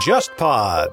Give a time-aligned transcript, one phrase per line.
[0.00, 0.88] JustPod。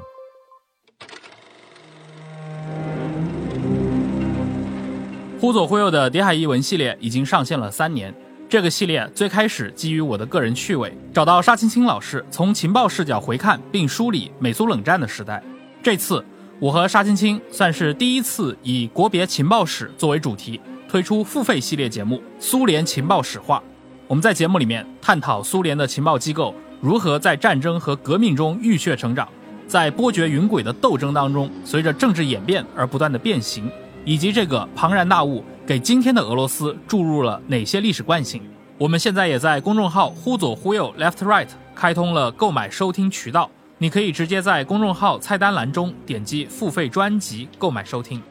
[5.39, 8.13] 忽左忽右的谍海译文系列已经上线了三年。
[8.49, 15.41] 这个系列最开始基于我的个人趣味，找到沙青青老师，从情报视角回看并梳理美苏冷战的时代。
[15.81, 16.21] 这次，
[16.59, 23.59] 我和沙青青算是第一次以国别情报史作为主题，推出付费系列节目《苏联情报史话》。
[24.05, 29.27] 我们在节目里面探讨苏联的情报机构如何在战争和革命中浴血成长，
[29.67, 33.69] 在波谲云诡的斗争当中，随着政治演变而不断的变形。
[34.05, 38.41] 以及这个庞然大物给今天的俄罗斯注入了哪些历史惯性？
[38.77, 48.21] 我们现在也在公众号“忽左忽右 （Left Right）” 开通了购买收听渠道，你可以直接在公众号菜单栏中点击付费专辑购买收听。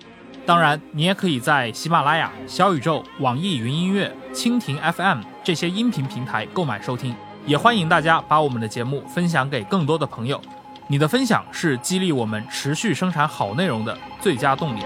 [0.47, 7.15] 当然，你也可以在喜马拉雅、小宇宙、网易云音乐、蜻蜓 FM 这些音频平台购买收听。
[7.47, 10.41] 也欢迎大家把我们的节目分享给更多的朋友，
[10.89, 14.81] 你的分享是激励我们持续生产好内容的最佳动力。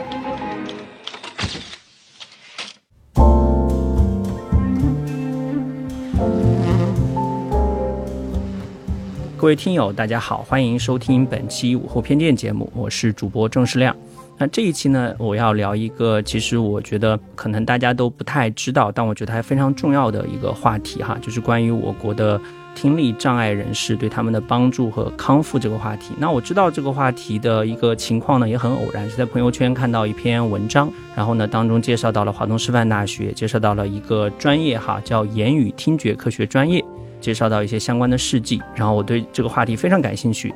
[9.39, 13.97] 各位听友，大家好，欢迎收听本期午后偏见节目，我是主播郑世亮。
[14.41, 22.41] 那这一期呢，我要聊一个，其实我觉得可能大家都不太知道，但我觉得还非常重要的一个话题哈，就是关于我国的
[22.74, 26.14] 听力障碍人士对他们的帮助和康复这个话题。
[26.16, 36.83] 那我知道这个话题的一个情况呢，也很偶然，是在朋友圈看到一篇文章，然后呢，当中介绍到了华东师范大学，介绍到了一个专业哈，叫言语听觉科学专业。
[37.20, 40.50] 介绍到一些相关的事迹，然后我对这个话题非常感兴趣，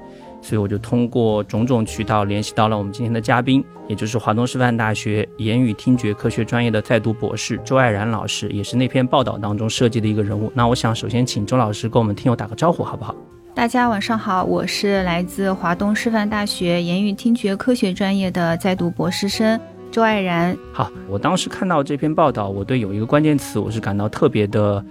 [0.44, 10.52] 所以我就通过种种渠道联系到了我们今天的嘉宾，也就是华东师范大学言语听觉科学专业的在读博士周爱然老师，也是那篇报道当中设计的一个人物。
[10.54, 13.14] 那我想首先请周老师跟我们听友打个招呼，好不好？
[13.54, 19.58] 大家晚上好，我是来自华东师范大学言语听觉科学专业的在读博士生
[19.90, 20.54] 周爱然。
[20.74, 24.84] 好，我当时看到这篇报道，我对有一个关键词，我是感到特别的。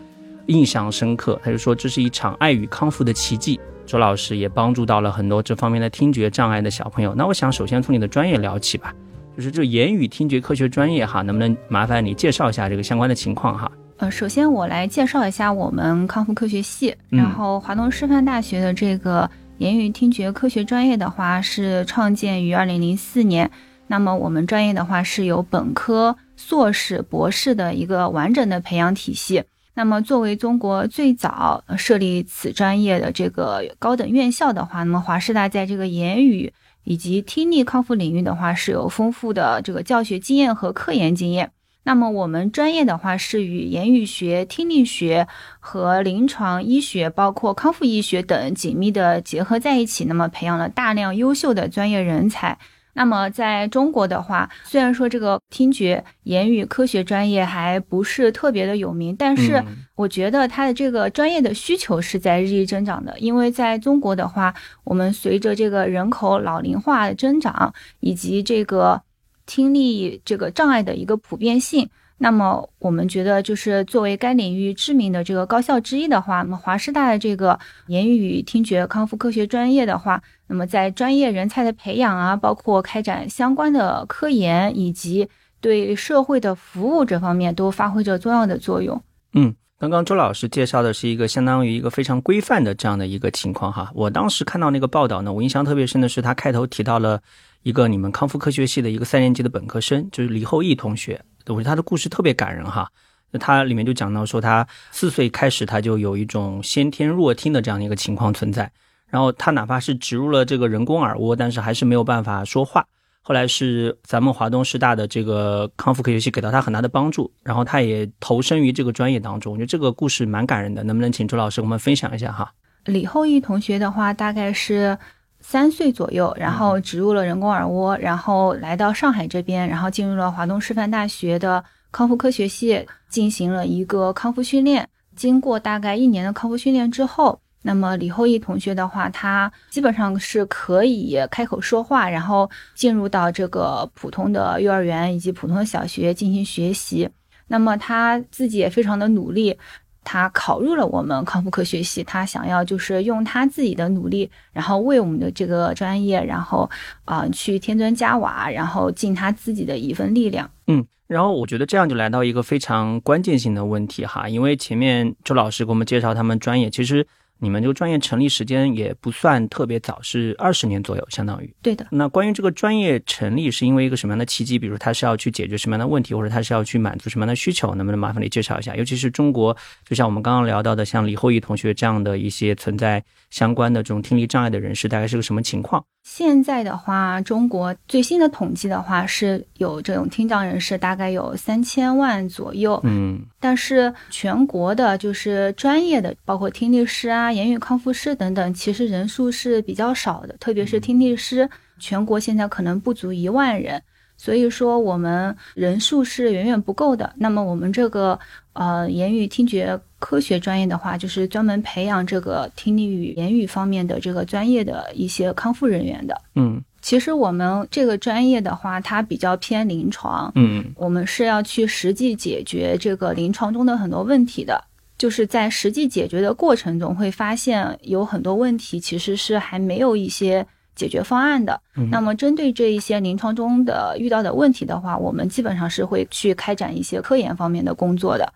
[0.47, 3.57] 印象深刻，他就说这是一场爱与康复的奇迹。
[3.85, 7.13] 周老师也帮助到了很多这方面的听觉障碍的小朋友。
[7.15, 8.93] 那我想首先从你的专业聊起吧，
[9.35, 13.71] 就是这言语听觉科学专业哈，能不能麻烦你介绍一下这个相关的情况哈？
[13.97, 19.29] 呃，首先我来介绍一下我们康复科学系，然后华东师范大学的这个
[19.59, 23.49] 言语听觉科学专业的话是创建于二零零四年。
[23.87, 29.43] 那么我们专业的话是有本科、硕士、博士的一个完整的培养体系。
[29.75, 36.53] 那么，作为中国最早设立此专业的这个高等院校的话，那么华师大在这个言语
[36.83, 41.51] 以及听力康复领域的话，是有丰富的这个教学经验和科研经验。
[41.85, 45.27] 那么我们专业的话，是与言语学、听力学
[45.59, 52.57] 和临床医学，包括康复医学等紧密的结合在一起，那么培养了大量优秀的专业人才。
[52.93, 59.63] 那么在中国的话，虽然说这个听觉言语科学专业还不是特别的有名，但是
[59.95, 63.17] 我觉得它的这个专业的需求是在日益增长的。
[63.19, 64.53] 因为在中国的话，
[64.83, 69.01] 我们随着这个人口老龄化的增长，以及这个
[69.45, 71.89] 听力这个障碍的一个普遍性。
[72.23, 85.27] 那么我们觉得，就是作为该领域知名的这个高校之一的话，那么华师大的这个言语听觉康复科学专业的话，那么在专业人才的培养啊，包括开展相关的科研以及
[85.59, 89.03] 对社会的服务这方面，都发挥着重要的作用。
[89.33, 93.91] 嗯，刚刚周老师介绍的是一个相当于一个非常规范的这样的一个情况哈。
[93.93, 97.21] 我当时看到那个报道呢，我印象特别深的是他开头提到了
[97.63, 101.21] 一个你们康复科学系的一个三年级的本科生，就是李厚义同学。
[101.47, 102.89] 我觉得他的故事特别感人哈，
[103.31, 108.71] 那他里面就讲到说，他四岁开始他就有一种先天弱听的这样的一个情况存在，
[109.07, 112.85] 然后他哪怕是植入了这个人工耳蜗，但是还是没有办法说话。
[113.21, 119.53] 后来是咱们华东师大的这个康复科学系给到他很大的帮助，然后他也投身于这个专业当中。
[119.53, 122.53] 我觉得这个故事蛮感人的，能不能请周老师给我们分享一下哈？
[122.85, 124.97] 李厚义同学的话，大概是。
[125.45, 134.87] 三岁左右，然后植入了人工耳蜗，然后来到上海这边，然后进入了华东师范大学的康复科学系，进行了一个康复训练。
[135.15, 147.07] 经过大概一年的康复训练之后，那么李厚义同学的话，他基本上是可以开口说话，然后进入到这个普通的幼儿园以及普通的小学进行学习。
[147.47, 149.55] 那么他自己也非常的努力。
[150.03, 156.69] 他考入了我们康复科学系，他想要就是用他自己的努力，然后为我们的这个专业，然后
[157.05, 160.49] 啊去添砖加瓦，然后尽他自己的一份力量。
[160.67, 167.05] 嗯，然后我觉得这样就来到一个非常关键性的问题哈，因为前面周老师给我们介绍他们专业，其实
[167.43, 171.53] 你们这个专业成立时间也不算特别早，是二十年左右，相当于。
[171.61, 171.85] 对的。
[171.91, 174.57] 那关于这个专业成立是因为一个什么样的契机？
[174.57, 177.75] 比如它是要去解决什么样的问题，或者它是要去满足什么样的需求？
[177.75, 178.73] 能不能麻烦你介绍一下？
[178.77, 179.55] 尤其是中国，
[179.85, 185.83] 就像我们刚刚聊到的，像李厚义同学这样的一些存在相关的这种听力障碍的人士，大概是个什么情况？
[186.03, 192.77] 现在的话，中国最新的统计的话，是有这种听障人士大概有三千万左右。
[192.83, 200.35] 嗯，但是全国的，就是专业的，包括听力师啊、言语康复师等等，其实人数是比较少的。
[200.41, 203.81] 特别是听力师，全国现在可能不足一万人。
[204.15, 207.11] 所以说，我们人数是远远不够的。
[207.15, 208.19] 那么，我们这个
[208.53, 216.21] 呃言语听觉科学专业的话，就是专门培养这个听力与言语方面的这个专业的一些康复人员的。
[216.35, 220.29] 嗯，其实我们这个专业的话，它比较偏临床。
[220.35, 224.61] 嗯，我们是要去实际解决这个临床中的很多问题的。
[224.97, 230.45] 就是在实际解决的过程中，会发现有很多问题其实是还没有一些。
[230.75, 231.61] 解决方案的，
[231.91, 238.33] 那么针对这一些临床中的遇到的问题的话，我们基本上是会去开展一些科研方面的工作的。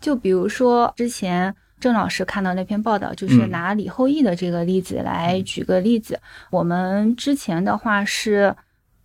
[0.00, 6.18] 就比如说之前郑老师看到那篇报道，就是拿李厚义的这个例子来举个例子。
[6.50, 8.54] 我们之前的话是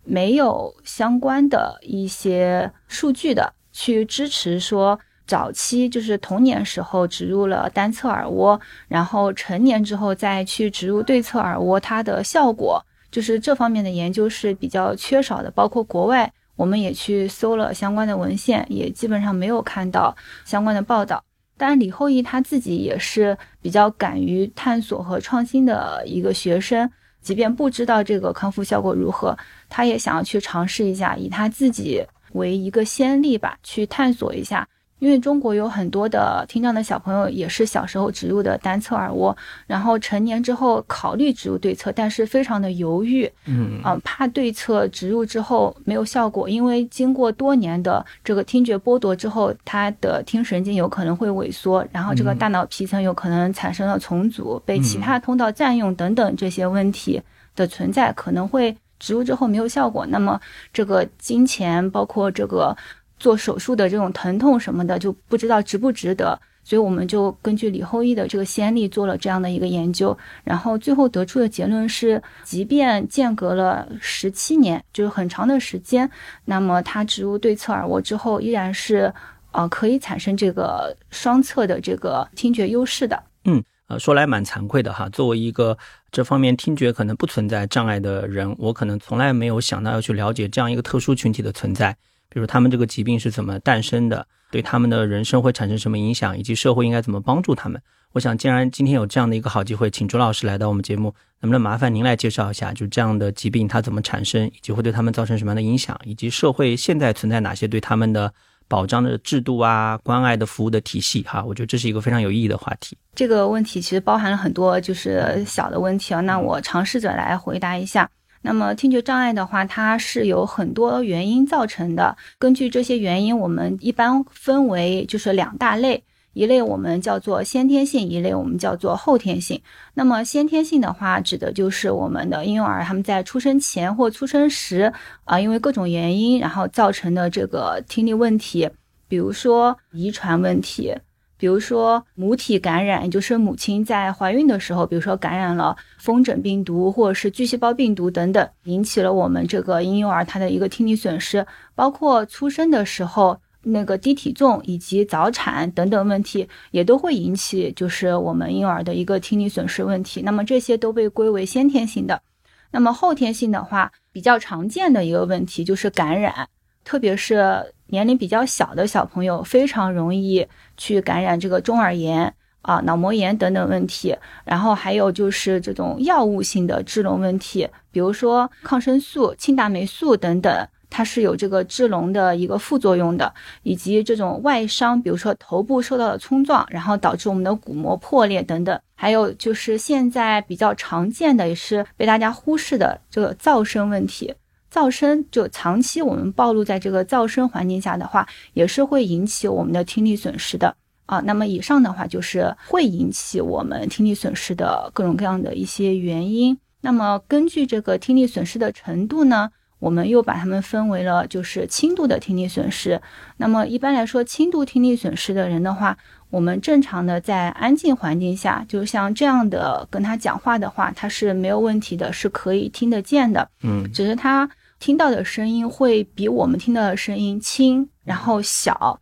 [0.04, 4.98] 没有相关的一些数据的，去支持说。
[5.28, 15.50] 早期就是童年时候植入了单侧耳蜗，然后成年之后再去植入对侧耳蜗，它的效果就是这方面的研究是比较缺少的。
[15.50, 21.22] 包括国外，我们也去搜了相关的文献，也基本上没有看到相关的报道。
[21.58, 29.36] 但，李厚义他自己也是比较敢于探索和创新的一个学生，即便不知道这个康复效果如何，
[29.68, 34.68] 他也想要去尝试一下，以他自己为一个先例吧，去探索一下。
[34.98, 43.80] 因为中国有很多的听障的小朋友，也是小时候植入的单侧耳蜗，然后成年之后考虑植入对侧，但是非常的犹豫，嗯。
[43.82, 57.20] 啊，怕对侧植入之后没有效果，因为经过多年的这个听觉剥夺之后，他的听神经有可能会萎缩，然后这个大脑皮层有可能产生了重组，被其他通道占用等等这些问题
[57.54, 60.40] 的存在，可能会植入之后没有效果，那么
[60.72, 62.74] 这个金钱包括这个。
[63.18, 76.10] 做手术的这种疼痛什么的就不知道值不值得，所以我们就根据李厚义的这个先例做了这样的一个研究，然后最后得出的结论是，即便间隔了十七年，就是很长的时间，
[76.44, 79.12] 那么他植入对侧耳蜗之后，依然是
[79.52, 83.22] 呃可以产生这个双侧的这个听觉优势的。
[83.44, 85.78] 嗯，呃，说来蛮惭愧的哈，作为一个
[86.10, 91.96] 这方面听觉可能不存在障碍的人，我可能从来没有想到要去了解这样一个特殊群体的存在。
[92.36, 97.80] 比如他们这个疾病是怎么诞生的，对他们的人生会产生什么影响，以及社会应该怎么帮助他们？
[98.12, 108.30] 我想，既然今天有这样的一个好机会，请朱老师来到我们节目，能不能麻烦您来介绍一下，就这样的疾病它怎么产生，以及会对他们造成什么样的影响，以及社会现在存在哪些对他们的
[108.68, 111.22] 保障的制度啊、关爱的服务的体系？
[111.22, 112.98] 哈，我觉得这是一个非常有意义的话题。
[113.14, 118.06] 这个问题其实包含了很多就是小的问题啊，那我尝试着来回答一下。
[118.46, 122.16] 那么听觉障碍的话，它是有很多原因造成的。
[122.38, 129.60] 根据这些原因，我们一般分为就是两大类，一类我们叫做先天性，一类我们叫做后天性。
[129.94, 134.92] 那么先天性的话，指的就是我们的婴幼儿他们在出生前或出生时
[135.24, 138.70] 啊，因为各种原因，然后造成的这个听力问题，
[139.08, 140.94] 比如说遗传问题。
[141.38, 151.46] 比如说母体感染，也就是母亲在怀孕的时候，比如说感染了风疹病毒或者是巨细胞病毒等等，引起了我们这个婴幼儿他的一个听力损失。
[151.74, 160.22] 包括出生的时候那个低体重以及早产等等问题，也都会引起就是我们婴幼儿的一个听力损失问题。
[160.22, 162.22] 那么这些都被归为先天性的。
[162.70, 166.48] 那么后天性的话，比较常见的一个问题就是感染，
[166.86, 167.74] 特别是。
[167.88, 170.44] 年龄比较小的小朋友非常容易
[170.76, 174.12] 去感染这个中耳炎啊、脑膜炎等等问题，
[174.44, 194.34] 然后还有就是这种药物性的致聋问题，比如说抗生素、庆大霉素等等，它是有这个致聋的一个副作用的，以及这种外伤，比如说头部受到了冲撞，然后导致我们的鼓膜破裂等等，还有就是现在比较常见的也是被大家忽视的这个噪声问题。
[194.76, 201.18] 噪声就长期我们暴露在这个噪声环境下的话，也是会引起我们的听力损失的啊。
[201.20, 206.58] 那么以上的话就是会引起我们听力损失的各种各样的一些原因。
[206.82, 213.00] 那么根据这个听力损失的程度呢，我们又把它们分为了就是轻度的听力损失。
[213.38, 215.96] 那么一般来说，轻度听力损失的人的话，
[216.28, 223.48] 我们正常的在安静环境下，就像这样的跟他讲话的话，他是没有问题的，是可以听得见的。
[223.62, 229.00] 嗯，只是他听到的声音会比我们听到的声音轻，然后小。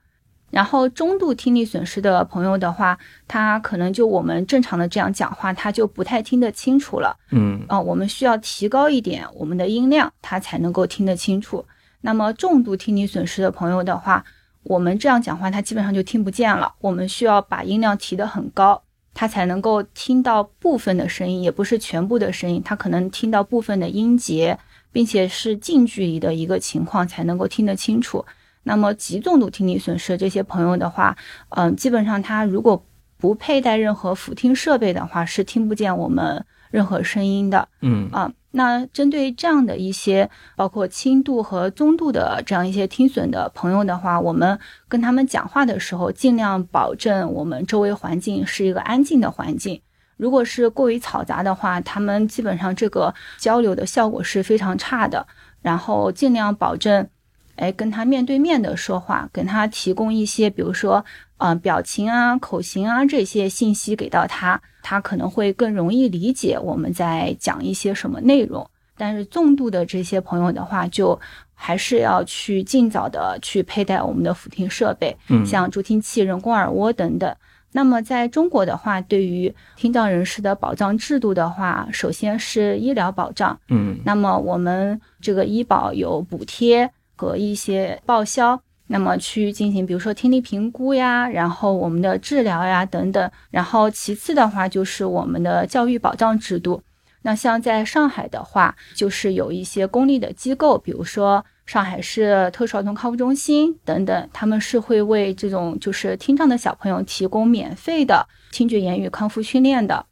[0.50, 7.16] 然后中度听力损失的朋友的话，他可能就我们正常的这样讲话，他就不太听得清楚了。
[7.32, 11.64] 嗯，啊，我们需要提高一点我们的音量，他才能够听得清楚。
[12.02, 14.24] 那么重度听力损失的朋友的话，
[14.62, 16.72] 我们这样讲话，他基本上就听不见了。
[16.80, 18.80] 我们需要把音量提得很高，
[19.12, 24.56] 他才能够听到部分的声音，也不是全部的声音，他可能听到部分的音节，
[24.94, 28.24] 并且是近距离的一个情况才能够听得清楚。
[28.62, 31.16] 那么极重度听力损失这些朋友的话，
[31.50, 32.86] 嗯，基本上他如果
[33.18, 37.68] 不佩戴任何辅听设备的话，是听不见我们任何声音的。
[37.80, 49.80] 嗯啊，那针对这样的一些包括轻度和中度的这样一些听损的朋友的话，我们跟他们讲话的时候，尽量保证我们周围环境是一个安静的环境。
[50.16, 55.26] 如果是过于嘈杂的话，他们基本上这个交流的效果是非常差的。
[55.62, 57.08] 然后尽量保证。
[57.56, 61.04] 哎，跟他面对面的说话，跟他提供一些，比如说，
[61.38, 68.68] 呃，表情啊、口型啊这些信息给到他，他可能会更容易理解我们在讲一些什么内容。
[68.96, 71.16] 但是重度的这些朋友的话，就
[71.54, 77.32] 还是要去尽早的去佩戴我们的辅听设备，嗯，像助听器、人工耳蜗等等。
[77.76, 86.90] 那么在中国的话，对于听障人士的保障制度的话，首先是医疗保障，嗯，那么我们这个医保有补贴。
[87.16, 93.30] 和一些报销，那么去进行，比如说听力评估呀，然后我们的治疗呀等等。
[93.52, 96.82] 然后其次的话就是我们的教育保障制度。
[97.22, 110.04] 那像在上海的话，就是有一些公立的机构，比如说上海市特殊儿童康复中心等等，他们是会为这种就是听障的小朋友提供免费的听觉言语康复训练的，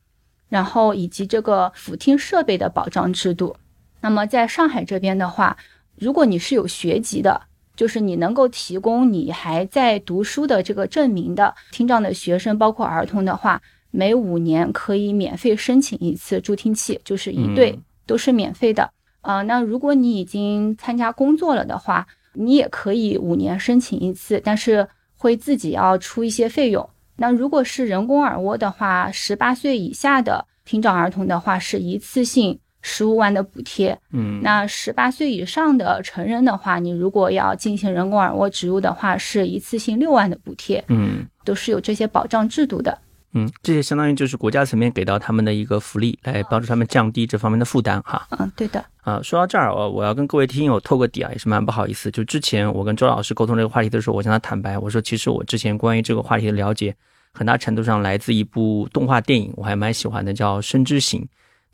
[0.49, 3.55] 然后以及这个辅听设备的保障制度。
[4.01, 5.57] 那么在上海这边的话，
[5.97, 7.43] 如果你是有学籍的，
[7.77, 18.91] 就是你能够提供你还在读书的这个证明的听障的学生，包括儿童的话，每五年可以免费申请一次助听器，就是一对都是免费的。
[19.23, 24.87] 啊，那如果你已经参加工作了的话，你也可以五年申请一次，但是
[25.17, 26.89] 会自己要出一些费用。
[27.17, 32.59] 那如果是人工耳蜗的话，十八岁以下的听障儿童的话，是一次性。
[32.85, 42.99] 十五万的补贴，嗯，那十八岁以上的成人的话，你如果要进行人工耳蜗植入的话，是一次性六万的补贴，嗯，都是有这些保障制度的，
[43.35, 56.95] 嗯，这些相当于就是国家层面给到他们的一个福利，来帮助他们降低这方面的负担，哈，嗯，对的，啊，说到这儿，我我要跟各位听友透个底啊，也是蛮不好意思，就之前我跟周老师沟通这个话题的时候，我向他坦白，我说其实我之前关于这个话题的了解，
[57.33, 61.23] 很大程度上来自一部动画电影，我还蛮喜欢的，叫《生之行》。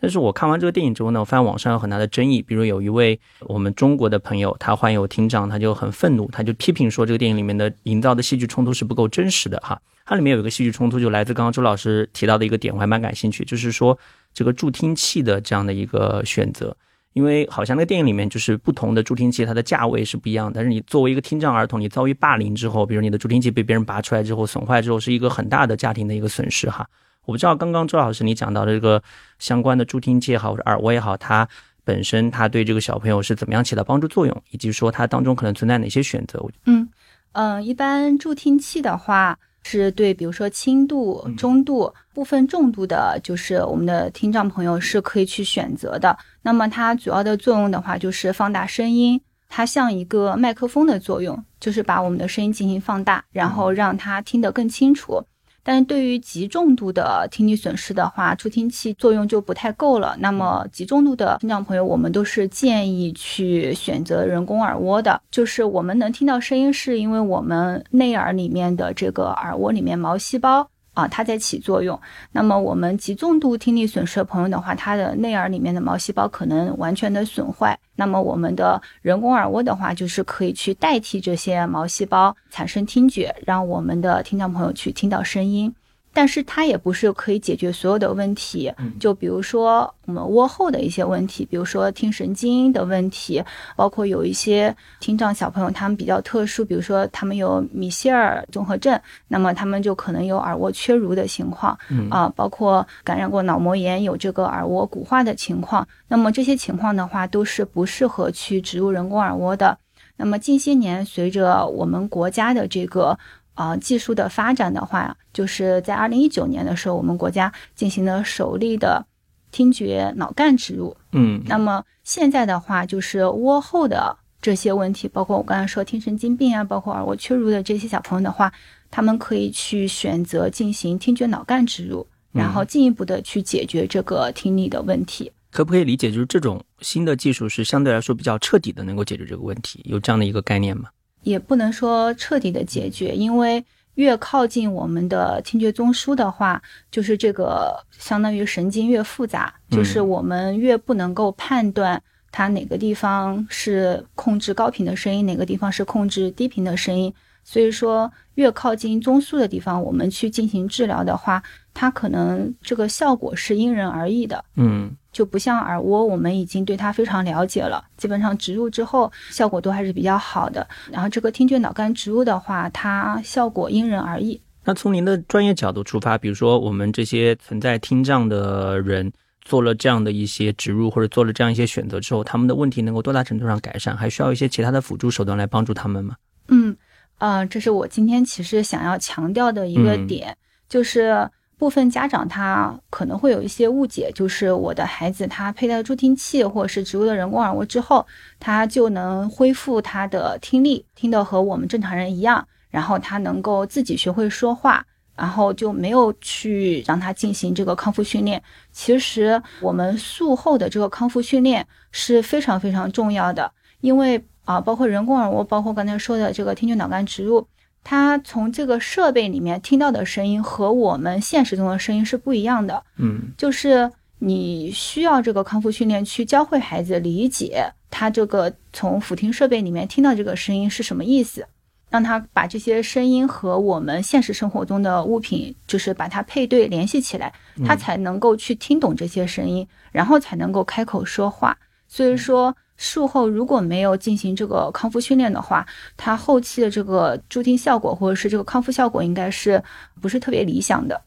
[0.01, 2.41] 但是我看完这个电影之后呢，我发现网上有很大的争议。
[2.41, 9.77] 比如有一位我们中国的朋友，他患有听障，他就很愤怒，他就批评说这个电影里面的营造的戏剧冲突是不够真实的哈。
[10.09, 13.97] 它里面有一个戏剧冲突，就来自刚刚周老师提到的一个点，我还蛮感兴趣，就是说
[14.33, 16.75] 这个助听器的这样的一个选择，
[17.13, 26.89] 因为好像那个电影里面就是不同的助听器它的价位是不一样，但是你作为一个听障儿童，你遭遇霸凌之后，比如你的助听器被别人拔出来之后损坏之后，是一个很大的家庭的一个损失哈。
[27.27, 29.03] 我不知道刚刚周老师你讲到的这个
[29.39, 31.47] 相关的助听器也好，或者耳蜗也好，它
[31.85, 36.43] 本身它对这个小朋友是怎么样起到帮助作用，以及说它当中可能存在哪些选择？
[36.65, 36.89] 嗯
[37.33, 46.17] 嗯，一般助听器的话是对，比如说轻度、中度、部分重度的，就是我们的听障朋友是可以去选择的。
[46.43, 55.23] 那么它主要的作用的话，就是放大声音，它像一个麦克风的作用，就是把我们的声音进行放大，然后让它听得更清楚。
[55.63, 60.17] 但对于极重度的听力损失的话，助听器作用就不太够了。
[60.21, 65.21] 那么极重度的听障朋友，我们都是建议去选择人工耳蜗的。
[65.31, 70.69] 就是我们能听到声音，是因为我们内耳里面的这个耳蜗里面毛细胞。
[70.99, 71.97] 啊，它在起作用。
[72.33, 77.79] 那么我们极重度听力损失的朋友的话，他的内耳里面的毛细胞可能完全的损坏。
[77.95, 85.73] 那么我们的人工耳蜗的话，就是可以去代替这些毛细胞产生听觉，让我们的听障朋友去听到声音。
[86.13, 93.43] 但是它也不是可以解决所有的问题，就比如说我们窝后的一些问题，比如说听神经的问题，
[93.77, 98.99] 包括有一些听障小朋友他们比较特殊，比如说他们有米歇尔综合症，
[99.29, 101.79] 那么他们就可能有耳蜗缺如的情况，
[102.11, 109.79] 啊，包括感染过脑膜炎有这个耳蜗骨化的情况，那么这些情况的话都是不适合去植入人工耳蜗的。
[110.17, 113.17] 那么近些年随着我们国家的这个。
[113.59, 119.05] 啊，技术的发展的话，就是在二零一九年的时候，我们国家进行了首例的
[119.51, 120.97] 听觉脑干植入。
[121.11, 128.53] 嗯，那么现在的话，就是窝后的这些问题，包括我刚才说听神经病啊，包括耳蜗缺如的这些小朋友的话，
[128.93, 135.33] 他们可以去选择进行听觉脑干植入，然后进一步的去解决这个听力的问题。
[135.51, 139.81] 可不可以理解，就是这种新的技术是相对来说比较彻底的，能够解决这个问题？
[139.85, 140.91] 有这样的一个概念吗？
[141.23, 157.13] 也不能说彻底的解决，因为越靠近我们的听觉中枢的话，就是这个相当于神经越复杂，就是我们越不能够判断它哪个地方是控制高频的声音，哪个地方是控制低频的声音。
[157.43, 164.45] 所以说，越靠近中枢的地方，我们去进行治疗的话，它可能这个效果是因人而异的。
[164.57, 164.95] 嗯。
[165.19, 170.65] 就不像耳蜗，我们已经对它非常了解了，基本上植入之后效果都还是比较好的。
[170.93, 174.41] 然后这个听觉脑干植入的话，它效果因人而异。
[174.65, 183.97] 那从您的专业角度出发，比如说我们这些存在听障的人做了这样的一些植入，或者做了这样一些选择之后，他们的问题能够多大程度上改善？
[183.97, 186.15] 还需要一些其他的辅助手段来帮助他们吗？
[186.47, 186.77] 嗯，
[187.19, 190.37] 呃，这是我今天其实想要强调的一个点，
[190.69, 191.29] 就是。
[191.59, 198.07] 部分家长他可能会有一些误解，就是我的孩子他佩戴助听器或者是植入的人工耳蜗之后，
[198.39, 204.87] 他就能恢复他的听力，听得和我们正常人一样，然后他能够自己学会说话，
[205.17, 208.41] 然后就没有去让他进行这个康复训练。
[208.71, 213.51] 其实我们术后的这个康复训练是非常非常重要的，
[213.81, 217.45] 因为啊，包括人工耳蜗，包括刚才说的这个听觉脑干植入。
[217.91, 222.85] 他从这个设备里面听到的声音和我们现实中的声音是不一样的。
[222.99, 231.47] 嗯，就是你需要这个康复训练去教会孩子理解他这个从辅听设备里面听到这个声音是什么意思，
[231.89, 237.33] 让他把这些声音和我们现实生活中的物品就是把它配对联系起来，
[237.65, 241.57] 他才能够去听懂这些声音，然后才能够开口说话。
[241.89, 242.55] 所以说。
[242.79, 249.63] 术后如果没有进行这个康复训练的话，他后期的这个助听效果或者是这个康复效果应该是
[250.01, 250.99] 不是特别理想的。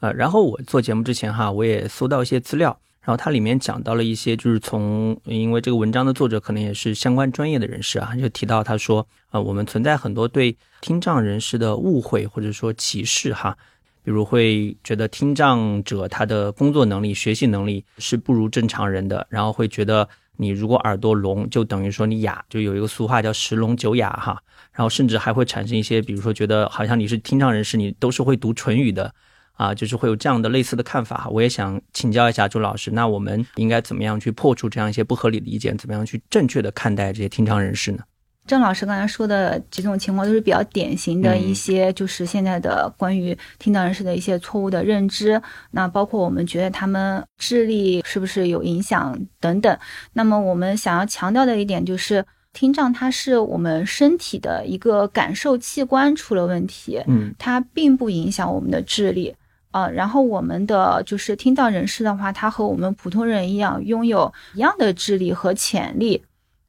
[0.00, 13.56] 呃，然后我做节目之前哈，我也搜到一些资料，然后它里面讲到了一些，就是从因为这个文章的作者可能也是相关专业的人士啊，就提到他说，呃，我们存在很多对听障人士的误会或者说歧视哈，
[14.02, 20.08] 比如会觉得听障者他的工作能力、学习能力是不如正常人的，然后会觉得。
[20.36, 24.42] 你如果耳朵聋，就等于说你哑，就有一个俗话叫十聋九哑哈。
[24.72, 29.14] 然后甚至还会产生一些，比如说觉得好像你是听障人士，你都是会读唇语的
[29.52, 31.28] 啊，就是会有这样的类似的看法。
[31.30, 35.76] 我也想请教一下朱老师，那我们应该怎么样去破除这样一些不合理的意见？
[35.76, 37.98] 怎么样去正确的看待这些听障人士呢？
[38.52, 45.40] 郑老师刚才说的几种情况都是比较典型的一些，就是现在的关于听障人士的一些错误的认知。
[45.70, 49.78] 那包括我们觉得他们智力是不是有影响等等。
[50.12, 59.34] 那么我们想要强调的一点就是，听障它是我们身体的一个感受器官出了问题，嗯，它并不影响我们的智力
[59.70, 59.88] 啊。
[59.88, 66.22] 然后我们的就是听障人士的话，他和我们普通人一样，拥有一样的智力和潜力。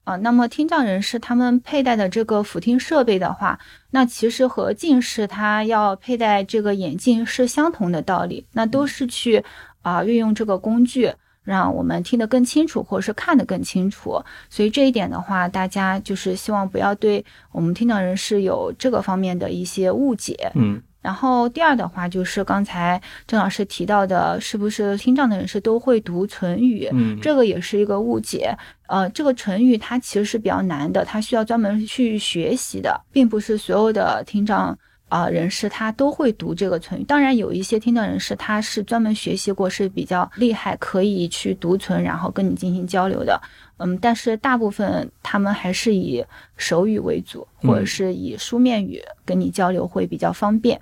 [0.03, 3.57] 啊，那么听障人士他们佩戴的这个辅听设备的话，
[3.91, 9.43] 那其实和近视他要佩戴这个眼镜是相同的道理，那都是去
[9.81, 11.13] 啊运用这个工具，
[11.43, 14.21] 让我们听得更清楚，或者是看得更清楚。
[14.49, 20.51] 所以这一点的话，大家就是希望不要对我们听障人士有这个方面的一些误解。
[20.55, 20.81] 嗯。
[21.03, 26.89] 然后第二的话就是刚才郑老师提到的，是不是听障的人士都会读唇语？
[26.93, 28.57] 嗯，这个也是一个误解。
[28.87, 34.77] 呃，这个唇语它其实是比较难的，它需要专门去学习的，并不是所有的听障
[35.09, 37.03] 啊人士他都会读这个唇语。
[37.03, 43.41] 当然，有一些听障人士他是专门学习过，是比较厉害，可以去读唇，然后跟你进行交流的。
[43.77, 46.23] 嗯，但是大部分他们还是以
[46.55, 50.79] 手语为主，或者是以书面语跟你交流会比较方便。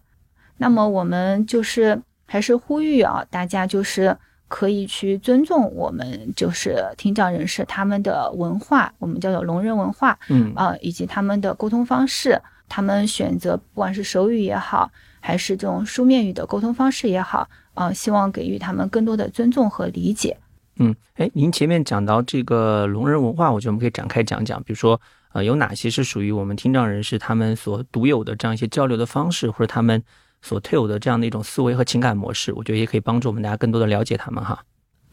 [0.61, 4.15] 那么我们就是还是呼吁啊，大家就是
[4.47, 20.37] 可以去尊重我们就是听障人士他们的文化，我们叫做聋人文化，嗯啊，以及他们的沟通方式，他们选择不管是手语也好，还是这种书面语的沟通方式也好，呃，希望给予他们更多的尊重和理解。
[20.75, 25.01] 嗯，哎，您前面讲到这个聋人文化，我觉得我们可以展开讲讲，比如说，
[25.33, 30.03] 呃，有哪些是属于我们听障人士他们所独有的这样一些交流的方式，或者他们
[30.41, 34.63] 所特有的这样的一种思维和情感模式，我觉得也可以帮助我们大家更多的了解他们哈。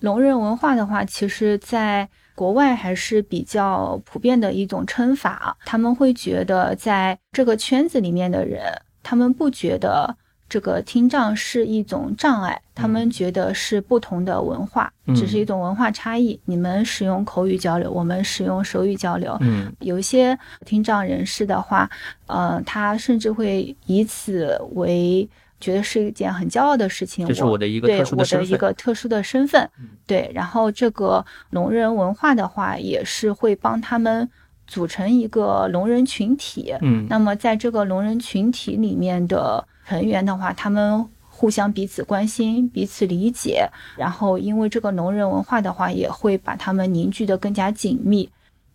[0.01, 8.63] 聋人文化的话，其实在国外还是比较普遍的一种称法，他们会觉得在这个圈子里面的人，
[9.03, 10.17] 他们不觉得。
[10.49, 16.41] 这个听障是一种障碍，他们觉得是不同的文化，只是一种文化差异。
[16.47, 19.37] 你们使用口语交流，我们使用手语交流。
[19.41, 21.91] 嗯，有一些听障人士的话，
[22.29, 25.29] 呃，他甚至会以此为
[25.61, 27.27] 觉得是一件很骄傲的事情。
[27.27, 28.47] 这是我的一个特殊的身份。
[28.47, 29.69] 我的一个特殊的身份。
[30.07, 34.27] 对，然后这个聋人文化的话，也是会帮他们
[34.67, 36.75] 组成一个聋人群体。
[36.81, 39.63] 嗯，那么在这个聋人群体里面的。
[39.89, 48.29] 成员的话，他们互相彼此关心、彼此理解，然后因为这个农人文化的话，也会把他们凝聚的更加紧密。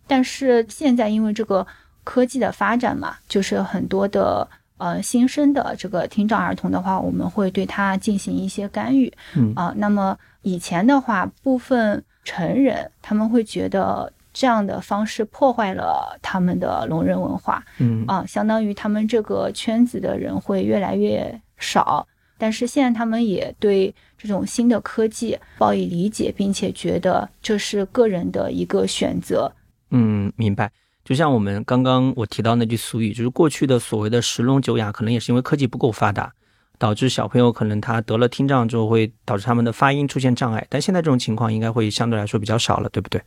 [0.08, 1.64] 但是现在因为这个
[2.02, 4.48] 科技的发展嘛，就是很多的
[4.78, 9.12] 呃新生的这个听障儿童的话，我们会对他进行一些干预。
[9.36, 14.12] 嗯啊，那么以前的话，部分成人他们会觉得。
[14.34, 22.06] 这样的方式破坏了他们的聋人文化，嗯啊，相当于他们这个圈子的人会越来越少。
[22.36, 29.50] 但是现在他们也对这种新的科技抱以理解，并且觉得这是个人的一个选择。
[29.90, 30.70] 嗯，明白。
[31.04, 36.32] 就像我们刚刚我提到那句俗语，就是过去的所谓的十聋九哑，可能也是因为科技不够发达，
[36.76, 40.66] 导致小朋友可能他得了听障之后，会导致他们的发音出现障碍。
[40.68, 43.22] 但现在这种情况应该会相对来说比较少了，对不对？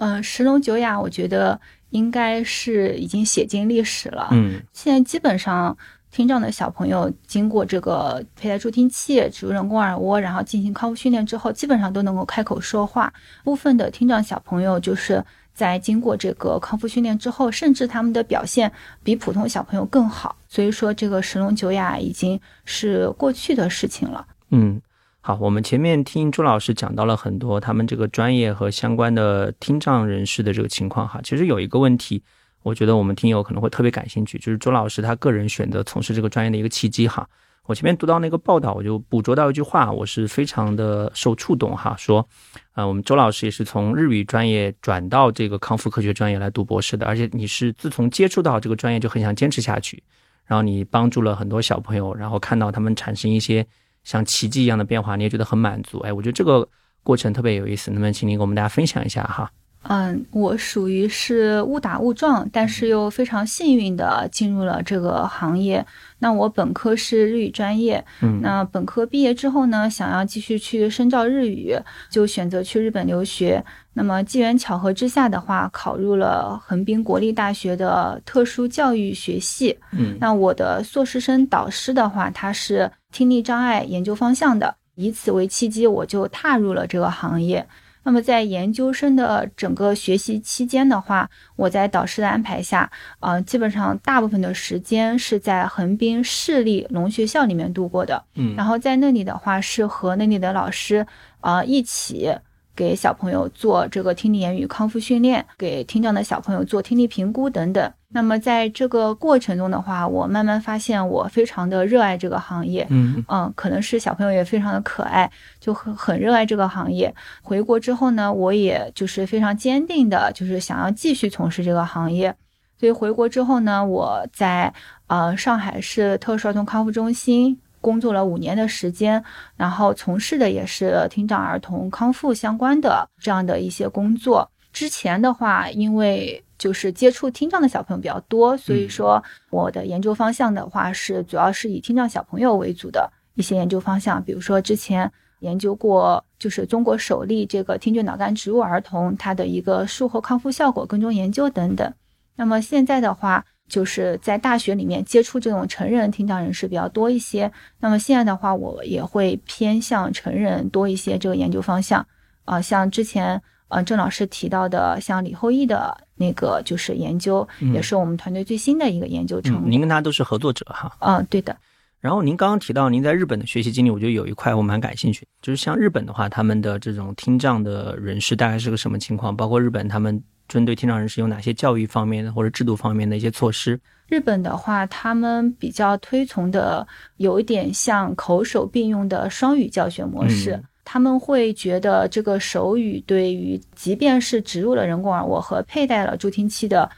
[0.00, 1.60] 嗯，十聋九哑，我觉得
[1.90, 4.28] 应该是已经写进历史了。
[4.32, 5.76] 嗯，现在基本上
[6.10, 13.12] 听障的小朋友经过这个佩戴助听器、植入人工耳蜗，然后进行康复训练之后，基本上都能够开口说话。
[13.44, 18.72] 部分的听障小朋友就是在经过这个康复训练之后，甚至他们的表现
[19.04, 20.34] 比普通小朋友更好。
[20.48, 24.26] 所以说，这个十聋九哑已经是过去的事情了。
[24.48, 24.80] 嗯。
[25.22, 31.20] 好，我们前面听朱老师讲到了很多他们这个专业和相关的听障人士的这个情况哈。
[31.22, 32.22] 其实有一个问题，
[32.62, 37.28] 我觉得我们听友可能会特别感兴趣，就是朱老师他个人选择从事这个专业的一个契机哈。
[37.66, 41.94] 我前面读到那个报道，我就捕捉到一句话，我是非常的受触动哈。
[41.98, 42.26] 说，
[42.72, 50.02] 呃，我们周老师也是从日语专业转到这个康复科学专业来读博士的，而且你是自从接触到这个专业就很想坚持下去，
[50.46, 53.66] 然后你帮助了很多小朋友，然后看到他们产生一些。
[54.04, 55.98] 像奇迹一样的变化，你也觉得很满足？
[56.00, 56.68] 哎，我觉得这个
[57.02, 59.50] 过程特别有意思，能不能请您给我们大家分享一下哈？
[59.82, 65.84] 嗯，我属于是误打误撞，但是又非常幸运的进入了这个行业。
[66.18, 71.74] 那我本科是日语专业，嗯，那本科毕业之后呢，想要继续去深造日语，
[72.10, 73.64] 就选择去日本留学。
[73.94, 79.78] 那么机缘巧合之下的话，考入了横滨国立大学的特殊教育学系。
[79.92, 87.66] 嗯，那我的硕士生导师的话，他是听力障碍研究方向的，以此为契机，我就踏入了这个行业。
[88.02, 98.24] 那么在研究生的整个学习期间的话，我在导师的安排下，呃，基本上大部分的时间是在横滨市立农学校里面度过的。
[98.34, 101.06] 嗯，然后在那里的话，是和那里的老师，
[101.40, 102.34] 啊，一起。
[102.80, 107.92] 给小朋友做这个听力言语康复训练，给听障的小朋友做听力评估等等。
[108.08, 112.86] 那么在这个过程中的话，我慢慢发现我非常的热爱这个行业。
[112.88, 117.14] 嗯嗯，可能是小朋友也非常的可爱，就很很热爱这个行业。
[117.42, 122.34] 回国之后呢，我也就是非常坚定的，就是想要继续从事这个行业。
[122.78, 124.72] 所以回国之后呢，我在
[125.08, 127.58] 呃上海市特殊儿童康复中心。
[127.80, 129.22] 工作了五年的时间，
[129.56, 134.50] 然后从事的也是听障儿童康复相关的这样的一些工作。
[134.72, 144.22] 之前的话，因为就是接触听障的小朋友比较多，所以说我的研究方向的话是主要是以听障小朋友为主的一些研究方向。
[144.22, 151.92] 比如说之前研究过，就是中国首例这个听觉脑干植入儿童他的一个术后康复效果跟踪研究等等。
[152.36, 153.44] 那么现在的话。
[153.70, 157.50] 就是在大学里面接触这种成人听障人士比较多一些。
[157.78, 162.04] 那么现在的话，我也会偏向成人多一些这个研究方向。
[162.44, 169.70] 啊，像之前呃郑老师提到的，像李厚义的那个就是研究，也是我们团队最新的一个研究成果。
[169.70, 170.92] 您跟他都是合作者哈？
[170.98, 171.56] 嗯，对的。
[172.00, 179.36] 然后您刚刚提到您在日本的学习经历，我觉得有一块我蛮感兴趣，就是像日本的话，他们的这种听障的人士大概是个什么情况？
[179.36, 180.20] 包括日本他们。
[180.50, 183.78] 针对听障人士有哪些教育方面的或者制度方面的一些措施？
[184.08, 186.84] 日本的话，他们比较推崇的
[187.18, 190.60] 有一点像口手并用的双语教学模式。
[190.84, 196.90] 他们会觉得这个手语对于即便是植入了人工耳蜗和佩戴了助听器的。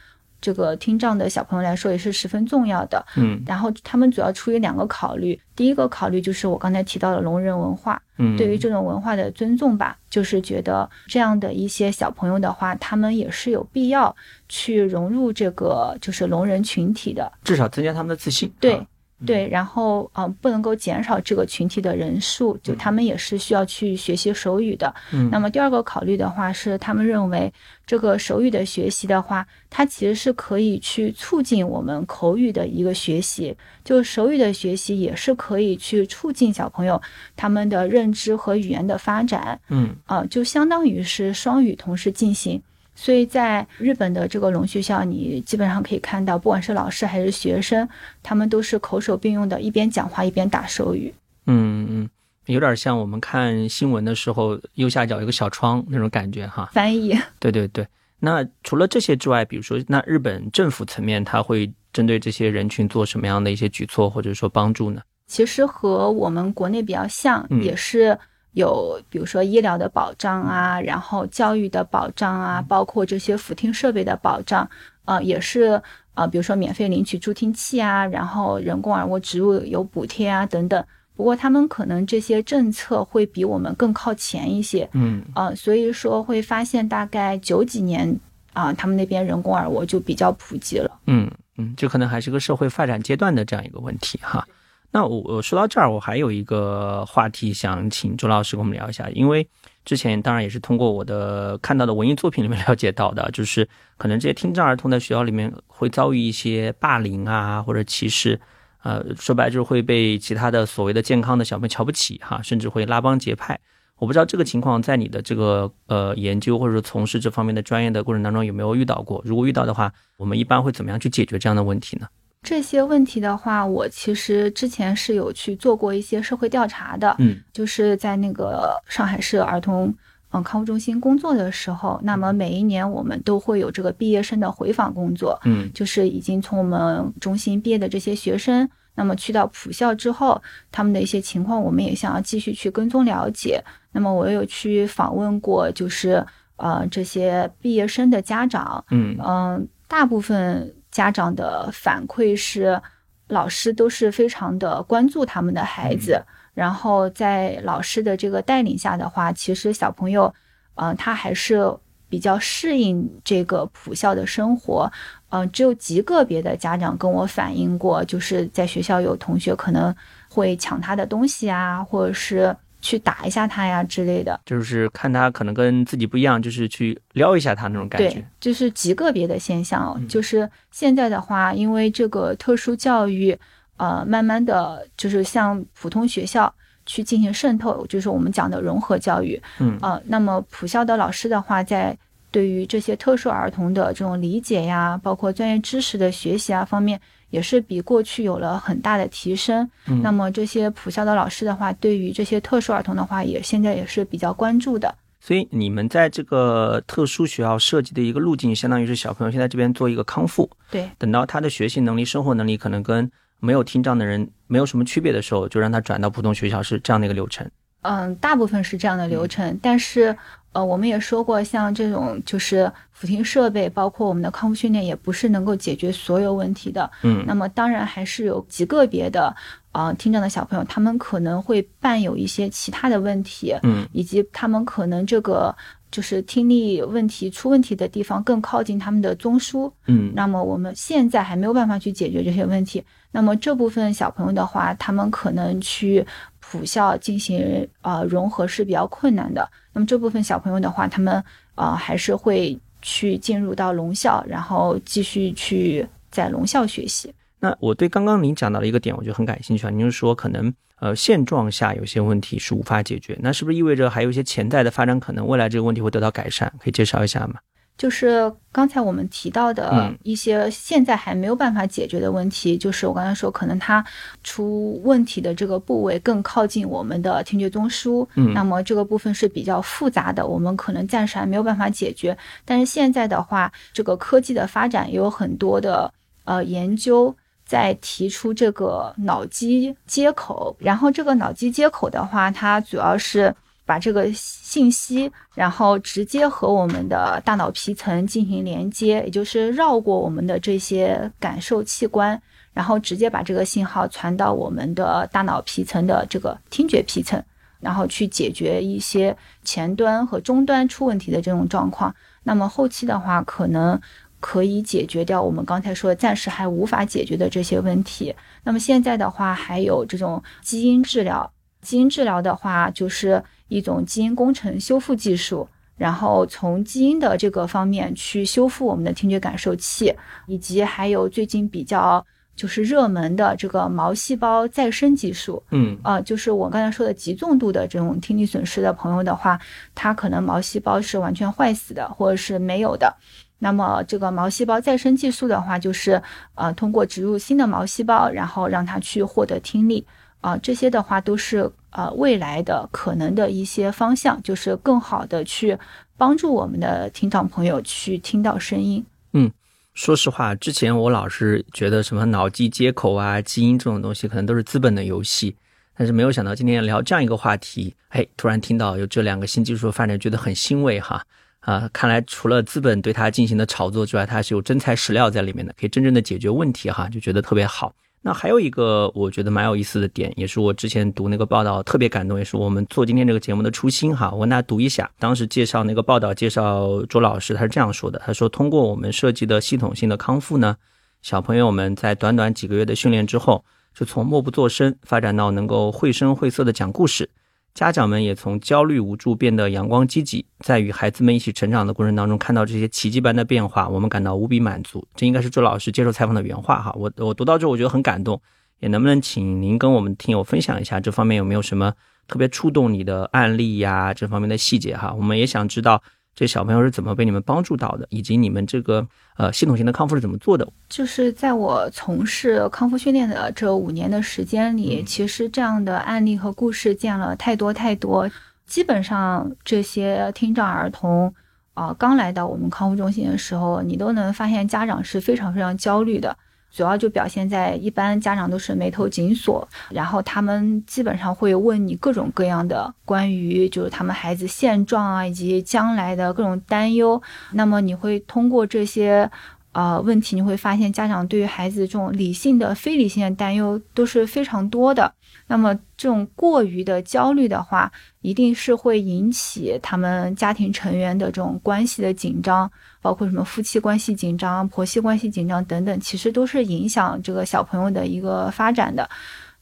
[0.42, 14.14] 这个听障的小朋友来说也是十分重要的，嗯，然后他们主要出于两个考虑，第一个考虑就是我刚才提到的聋人文化，嗯，对于这种文化的尊重吧，就是觉得这样的一些小朋友的话，他们也是有必要
[14.48, 18.84] 去融入这个就是聋人群体的，至少增加他们的自信，对。
[19.26, 24.94] 对，然后嗯，不能够减少这个群体的人数，就他们也是需要去学习手语的。
[25.12, 27.52] 嗯，那么第二个考虑的话是，他们认为
[27.86, 37.00] 这个手语的学习的话，它其实是可以去促进我们口语的一个学习，就手语的学习也是可以去促进小朋友
[37.36, 39.60] 他们的认知和语言的发展。
[39.68, 42.62] 嗯，啊，就相当于是双语同时进行。
[42.94, 47.88] 所以在日本的这个聋学校，你基本上可以看到，不管是老师还是学生，
[48.22, 51.12] 他们都是口手并用的，一边讲话一边打手语。
[51.46, 52.10] 嗯嗯，
[52.46, 56.70] 有点像我们看新闻的时候，右下角有个小窗那种感觉哈。
[56.72, 57.18] 翻译。
[57.40, 57.86] 对对对。
[58.20, 65.02] 那除了这些之外，比如说，那日本政府层面，他会针对这些人群做什么样的一些举措，或者说帮助呢？
[65.26, 68.18] 其实和我们国内比较像，也是。
[68.52, 74.68] 有，比如说医疗的保障啊，然后教育的保障啊，包括这些辅听设备的保障，
[75.04, 75.80] 呃，也是
[76.14, 80.84] 呃，比如说免费领取助听器啊，然后人工耳蜗植入有补贴啊等等。
[81.14, 88.18] 不过他们可能这些政策会比我们更靠前一些，嗯，呃，所以说会发现大概九几年
[88.52, 90.90] 啊，他们那边人工耳蜗就比较普及了。
[91.06, 94.46] 嗯嗯，这可能还是个社会发展阶段的这样一个问题哈。
[94.94, 99.48] 那我我说到这儿，我还有一个话题想请周老师跟我们聊一下，因为
[99.86, 108.38] 之前当然也是通过我的看到的文艺作品里面 了解到的，就是可能这些听障儿童在学校里面会遭遇一些霸凌啊或者歧视，
[108.82, 113.58] 呃，说白就是会被其他的所谓的健康的小朋友瞧不起哈，甚至会拉帮结派。
[113.96, 119.22] 我不知道这个情况在你的这个呃研究或者说从事这方面的专业的过程当中有没有遇到过？
[119.24, 122.06] 如果遇到的话，我们一般会怎么样去解决这样的问题呢？
[122.42, 129.94] 这些问题的话，我其实之前是有去做过一些社会调查的，嗯，就是在那个上海市儿童
[130.32, 143.62] 嗯康复中心工作的时候，那么每一年我们都会有这个毕业生的回访工作，嗯，就是已经从我们中心毕业的这些学生，那么去到普校之后，他们的一些情况，我们也想要继续去跟踪了解。
[143.92, 146.26] 那么我有去访问过，就是
[146.56, 150.74] 呃这些毕业生的家长，嗯嗯，大部分。
[150.92, 152.80] 家长的反馈是，
[153.26, 156.22] 老师都是非常的关注他们的孩子，
[156.54, 160.32] 然后在老师的这个带领下的话，其实小朋友，
[160.76, 161.74] 嗯，他还是
[162.08, 164.88] 比较适应这个普校的生活，
[165.30, 169.92] 嗯，只有极个别的家长跟我反映过，就是在学校有同学可能
[170.28, 172.54] 会抢他的东西啊，或者是。
[172.82, 178.16] 去打一下他呀之类的，就是看他可能跟自己不一样，就是去撩一下他那种感觉。
[178.16, 179.98] 对，就是极个别的现象。
[180.08, 183.34] 就是现在的话，因为这个特殊教育，
[183.76, 186.52] 呃，慢慢的就是向普通学校
[186.84, 189.40] 去进行渗透，就是我们讲的融合教育。
[189.60, 191.96] 嗯，呃，那么普校的老师的话，在
[192.30, 197.00] 对于这些特殊儿童的这种理解呀，包括专业知识的学习啊方面。
[197.32, 199.68] 也是比过去有了很大的提升。
[200.00, 204.94] 那么这些普校的老师的话，对于这些特殊儿童的话，也现在也是比较关注的。
[205.18, 210.48] 所以你们在这个特殊学校设计的一个路径，相当于是小朋友现在这边做一个康复。
[210.70, 217.50] 对，等到他的学习能力、生活能力可能跟没有听障的人没有什么区别的时候，就让他转到普通学校，是这样的一个流程。
[217.80, 220.16] 嗯，大部分是这样的流程，但是。
[220.52, 226.90] 呃，我们也说过，像这种就是辅听设备，包括我们的康复训练，也不是能够解决所有问题的。
[227.02, 229.34] 嗯，那么当然还是有极个别的，
[229.72, 235.54] 呃，听障的小朋友，他们可能会伴有一些其他的问题，嗯，以及他们可能这个
[235.90, 242.84] 就是听力问题出问题的地方更靠近他们的中枢，嗯，那么我们现在还没有办法去解决这些问题。
[243.10, 246.06] 那么这部分小朋友的话，他们可能去
[246.40, 249.48] 普校进行呃融合是比较困难的。
[249.72, 251.22] 那么这部分小朋友的话，他们
[251.54, 257.12] 啊还是会去进入到聋校，然后继续去在聋校学习。
[257.40, 259.70] 那我对刚刚您讲到的一个点，我就很感兴趣啊。
[259.70, 266.52] 您是说可能呃现状下有些问题是无法解决，那是不是意味着还有一些潜在的发展可能，未来这个问题会得到改善？
[266.58, 267.34] 可以介绍一下吗？
[267.78, 273.84] 就是刚才我们提到的一些现在还没有办法解决的问题，就是我刚才说，可能它
[274.22, 282.16] 出问题的这个部位更靠近我们的听觉中枢，嗯，那么这个部分是比较复杂的，我们可能暂时还没有办法解决。
[282.44, 285.92] 但是现在的话，这个科技的发展也有很多的
[286.24, 287.12] 呃研究
[287.44, 293.34] 在提出这个脑机接口，然后这个脑机接口的话，它主要是。
[293.64, 302.20] 把这个信息，然后直接和我们的大脑皮层进行连接，也就是绕过我们的这些感受器官，
[302.52, 307.22] 然后直接把这个信号传到我们的大脑皮层的这个听觉皮层，
[307.60, 311.94] 然后去解决一些前端和终端出问题的这种状况。
[312.24, 313.80] 那么后期的话，可能
[314.18, 318.14] 可以解决掉我们刚才说暂时还无法解决的这些问题。
[318.42, 323.22] 那么现在的话，还有这种基因治疗，基因治疗的话就是。
[323.52, 329.94] 一种基因工程修复技术，然后从基因的这个方面去修复我们的听觉感受器，
[330.26, 335.42] 以及还有最近比较就是热门的这个毛细胞再生技术。
[335.50, 339.38] 嗯，啊，就是我刚才说的极重度的这种听力损失的朋友的话，
[339.74, 342.96] 他可能毛细胞是完全坏死的，或者是没有的。
[343.38, 346.00] 那么这个毛细胞再生技术的话，就是
[346.36, 349.84] 呃通过植入新的毛细胞，然后让它去获得听力。
[350.20, 355.58] 啊，这些的话都是呃未来的可能的一些方向，就是更好的去
[355.96, 358.84] 帮助我们的听障朋友去听到声音。
[359.12, 359.30] 嗯，
[359.74, 365.36] 说实话，之前我老是觉得什么脑机接口啊、基因这种东西可能都是资本的游戏，
[365.76, 371.04] 但是没有想到今天聊这样一个话题，哎，突然听到有这两个新技术发展，觉得很欣慰哈。
[371.40, 377.74] 啊，看来除了资本对它进行的炒作之外，它是有真材实料在里面的，可以真正的解决问题哈，就觉得特别好。
[378.04, 384.10] 那还有一个我觉得蛮有意思的点，也是我之前读那个报道特别感动，也是我们做今天这个节目的初心哈。
[384.10, 390.56] 我跟大家读一下，当时介绍那个报道，介绍周老师，他是这样说的：他说，通过我们设计的系统性的康复呢，
[391.00, 397.08] 小朋友们在短短几个月的训练之后，就从默不作声发展到能够绘声绘色的讲故事。
[397.54, 404.86] 家长们也从焦虑无助变得阳光积极，在与孩子们一起成长的过程当中，看到这些奇迹般的变化，我们感到无比满足。
[404.94, 406.74] 这应该是周老师接受采访的原话哈。
[406.76, 408.20] 我我读到这，我觉得很感动。
[408.60, 411.74] 也能不能请您跟我们听友分享一下这方面有没有什么
[412.06, 413.92] 特别触动你的案例呀？
[413.92, 415.82] 这方面的细节哈，我们也想知道
[416.14, 420.46] 这小朋友是怎么被你们帮助到的，以及你们这个呃系统性的康复是怎么做的。
[420.68, 428.10] 就是在我从事康复训练的这五年的时间里，其实这样的案例和故事见了太多太多。
[428.46, 431.12] 基本上这些听障儿童
[431.54, 436.14] 啊，刚来到我们康复中心的时候，你都能发现家长是非常非常焦虑的。
[436.52, 447.02] 主要就表现在一般家长都是眉头紧锁，然后他们基本上会问你各种各样的关于就是他们孩子现状啊，以及将来的各种担忧。
[447.32, 449.10] 那么你会通过这些。
[449.54, 454.90] 呃，问题你会发现，家长对于孩子这种理性的、非理性的担忧都是非常多的。
[455.32, 468.86] 那么，这种过于的焦虑的话，一定是会引起他们家庭成员的这种关系的紧张，包括什么夫妻关系紧张、婆媳关系紧张等等，其实都是影响这个小朋友的一个发展的。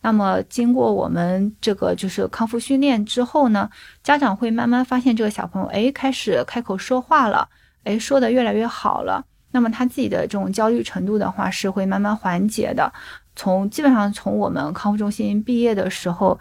[0.00, 3.68] 那么，经过我们这个就是康复训练之后呢，
[4.04, 7.48] 家长会慢慢发现这个小朋友，哎，开始开口说话了，
[7.82, 9.24] 哎，说的越来越好了。
[9.50, 12.92] 那么他自己的这种焦虑程度的话，是会慢慢缓解的。
[13.36, 16.38] 从基本上从我们康复中心毕业的时候，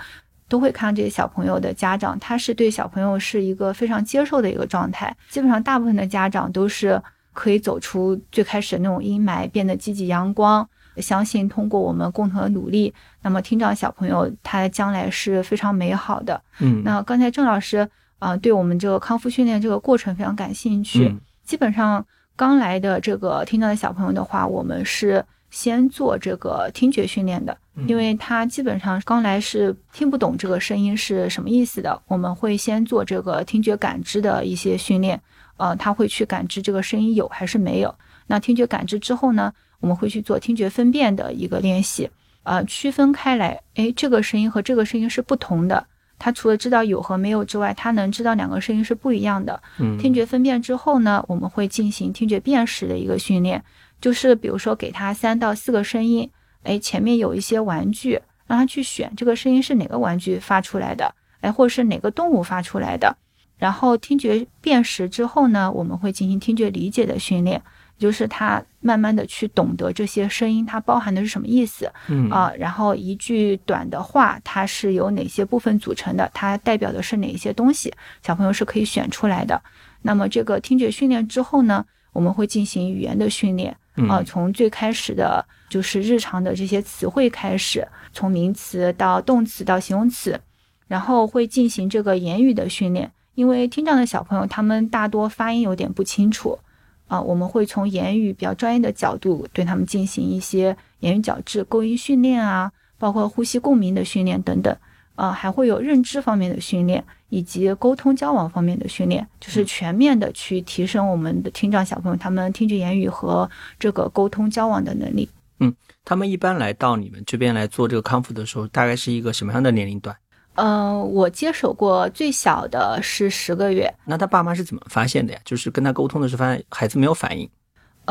[0.47, 5.15] 都会看到这些小朋友的家长，他是对小朋友是一个非常接受的一个状态。
[5.29, 7.01] 基本上大部分的家长都是
[7.33, 16.41] 可以走出最开始的那种阴霾，变得积极阳光，相信通过我们共同的努力，那么听障小朋友他将来是非常美好的。
[16.59, 22.05] 嗯，那刚才郑老师啊，对我们这个康复训练这个过程非常感兴趣，基本上。
[22.35, 27.57] 刚来的这个听障的小朋友的话，我们是先做这个听觉训练的，
[27.87, 32.01] 因为他基本上刚来是听不懂这个声音是什么意思的。
[32.07, 35.19] 我们会先做这个听觉感知的一些训练，
[35.57, 37.93] 呃，他会去感知这个声音有还是没有。
[38.27, 42.09] 那听觉感知之后呢，我们会去做听觉分辨的一个练习，
[42.43, 45.87] 呃，区分开来，诶，这个声音和这个声音是不同的。
[46.21, 49.59] 他除了知道有和没有之外，他能知道两个声音是不一样的。
[49.79, 53.63] 嗯，听觉分辨之后呢，我们会进行听觉辨识的一个训练，
[54.01, 56.29] 就是比如说给他三到四个声音，
[56.63, 63.15] 哎，前面有一些玩具，让他去选这个声音是哪个玩具发出来的，哎，或者是哪个动物发出来的。
[63.57, 67.61] 然后听觉辨识之后呢，我们会进行听觉理解的训练，
[67.97, 77.93] 就是他慢慢的去懂得这些声音它包含的是什么意思，嗯啊，然后一句短的话它是由哪些部分组成的，它代表的是哪一些东西，
[78.25, 79.61] 小朋友是可以选出来的。
[80.03, 83.75] 那么这个听觉训练之后呢，我们会进行语言的训练，
[84.07, 90.39] 啊，从最开始的就是日常的这些词汇开始，从名词到动词到形容词，
[90.87, 93.11] 然后会进行这个言语的训练。
[93.35, 96.59] 因为听障的小朋友，他们大多发音有点不清楚，
[97.07, 104.75] 啊，我们会从言语比较专业的角度对他们进行一些言语矫治、构音训练啊，包括呼吸共鸣的训练等等，
[105.19, 115.27] 啊，还会有认知方面的训练，以及沟通交往方面的训练，就是全面的去提升我们的听障小朋友他们听觉言语和这个沟通交往的能力。
[115.59, 120.15] 嗯，他们一般来到你们这边来做这个康复的时候，大概是一个什么样的年龄段？
[120.55, 123.93] 嗯，我接手过最小的是十个月。
[124.05, 125.39] 那他爸妈是怎么发现的呀？
[125.43, 127.49] 就是跟他沟通的时候，发现孩子没有反应。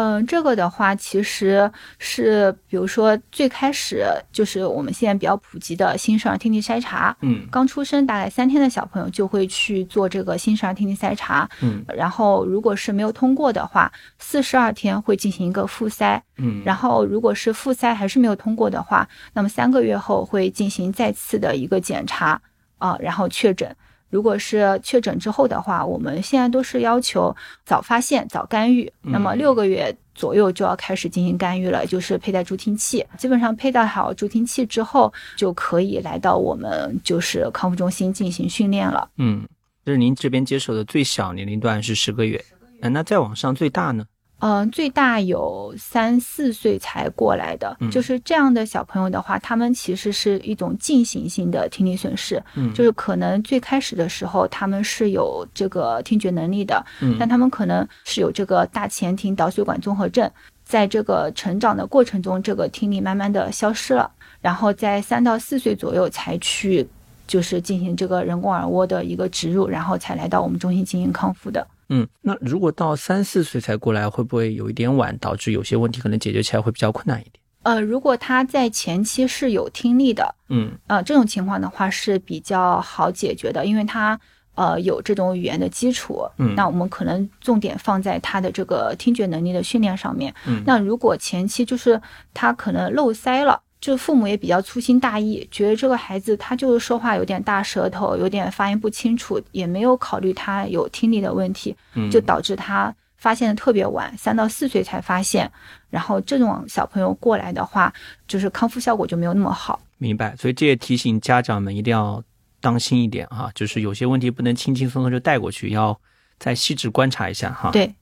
[0.01, 1.69] 嗯，这个的话，其实
[1.99, 7.17] 是比如说最开始就是我们现在比较普及的新生儿听力筛查。
[7.23, 11.49] 嗯刚出生大概三天的小朋友就会去做这个新生儿听力筛查。
[11.63, 13.91] 嗯然后如果是没有通过的话，
[14.21, 16.21] 四十二天会进行一个复筛。
[16.37, 22.41] 嗯然后如果是复筛还是没有通过的话，那么三个月后会进行再次的一个检查
[22.79, 23.75] 啊、然后确诊。
[24.11, 27.35] 如果是确诊之后的话，我们现在都是要求
[27.65, 28.91] 早发现、早干预。
[29.03, 33.05] 那么六个月左右就要开始进行干预了，就是佩戴助听器。
[33.19, 39.09] 基本上佩戴好助听器之后，就可以来到我们就是康复中心进行训练了。
[39.19, 39.47] 嗯，
[39.85, 42.43] 就是您这边接手的最小年龄段是十个月，
[42.81, 44.05] 嗯，那再往上最大呢？
[44.41, 47.91] 嗯、最大有三四岁才过来的，嗯。
[47.91, 52.73] 就是这样的小朋友的话，他们其实是一种进行性的听力损失，嗯。
[52.73, 57.17] 就是可能最开始的时候他们是有这个听觉能力的，嗯。
[57.19, 60.31] 但他们可能是有这个大前庭导血管综合症，
[60.65, 64.11] 在这个成长的过程中，这个听力慢慢的消失了，
[64.41, 66.87] 然后在三到四岁左右才去
[67.27, 71.67] 就是进行这个人工耳蜗的一个植入，然后才来到我们中心进行康复的。
[71.89, 77.35] 嗯，那如果到三四岁才过来，会不会有一点晚，导致有些问题可能解决起来会比较困难一点？
[77.63, 84.19] 呃，如果他在前期是有听力的，嗯呃，这种情况的话是比较好解决的，因为他
[84.55, 86.23] 呃有这种语言的基础。
[86.39, 90.33] 嗯那我们可能重点放在他的这个听觉能力的训练上面。
[90.47, 92.01] 嗯那如果前期就是
[92.33, 93.61] 他可能漏塞了。
[93.81, 105.51] 就父母也比较粗心大意，觉得这个孩子他就是说话有点大舌头，有点发音不清楚，也没有考虑他有听力的问题，嗯，就导致他发现的特别晚，三到四岁才发现。
[105.91, 107.93] 然后这种小朋友过来的话，
[108.27, 109.81] 就是康复效果就没有那么好。
[109.97, 110.35] 明白。
[110.37, 112.23] 所以这也提醒家长们一定要
[112.61, 115.99] 当心一点啊，就是有些问题不能轻轻松松就带过去，要
[116.39, 117.71] 再细致观察一下哈。。
[117.71, 117.95] 对，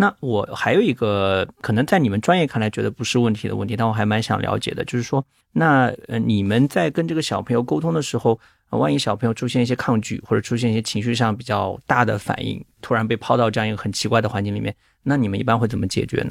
[0.00, 8.38] 那我还有一个可能在你们专业看来觉得不是问题的问题，但我还蛮想了解的，就是说，那呃你们在跟这个小朋友沟通的时候，
[8.70, 14.72] 呃万一小朋友出现一些抗拒，或者出现一些情绪上比较大的反应，突然被抛到这样一个很奇怪的环境里面，
[15.02, 16.30] 那你们一般会怎么解决呢？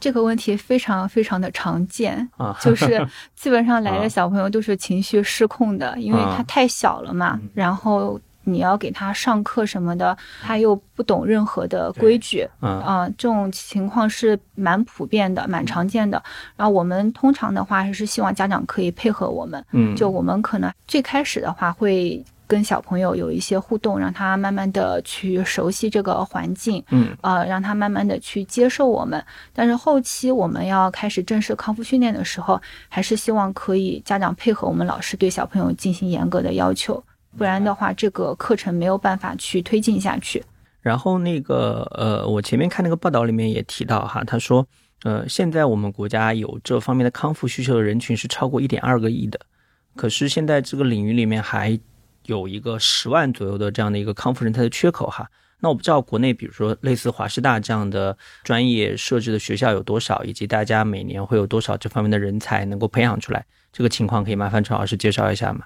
[0.00, 4.02] 这个问题非常非常的常见，啊，就是 基本上来啊。
[4.02, 12.80] 的小朋友都是情绪失控的，因为他太小了嘛，然后你要给他上课什么的，他又不懂任何的规矩，嗯。
[12.80, 16.22] 啊、这种情况是蛮普遍的，蛮常见的。
[16.56, 27.16] 然后我们通常的话还是希望家长可以配合我们，嗯，就我们可能最开始的话会跟小朋友有一些互动，让他慢慢的去熟悉这个环境，嗯。
[27.22, 29.22] 呃，让他慢慢的去接受我们。
[29.52, 37.02] 但是后期我们要开始正式康复训练的时候，还是希望可以家长配合我们老师对小朋友进行严格的要求，
[37.36, 40.42] 不然的话这个课程没有办法去推进下去。
[40.80, 44.66] 然后那个呃，我前面看那个报道里面也提到哈，他说
[45.02, 49.38] 呃，现在我们国家有这方面的康复需求的人群是超过一点二个亿的，
[49.96, 51.78] 可是现在这个领域里面还
[52.26, 55.28] 有一个十万左右的这样的一个康复人才的缺口哈。
[55.58, 65.64] 那我不知道国内比如说类似华师大这样的专业设置的学校有多少，以及大家每年会有多少这方面的人才能够培养出来，这个情况可以麻烦陈老师介绍一下吗？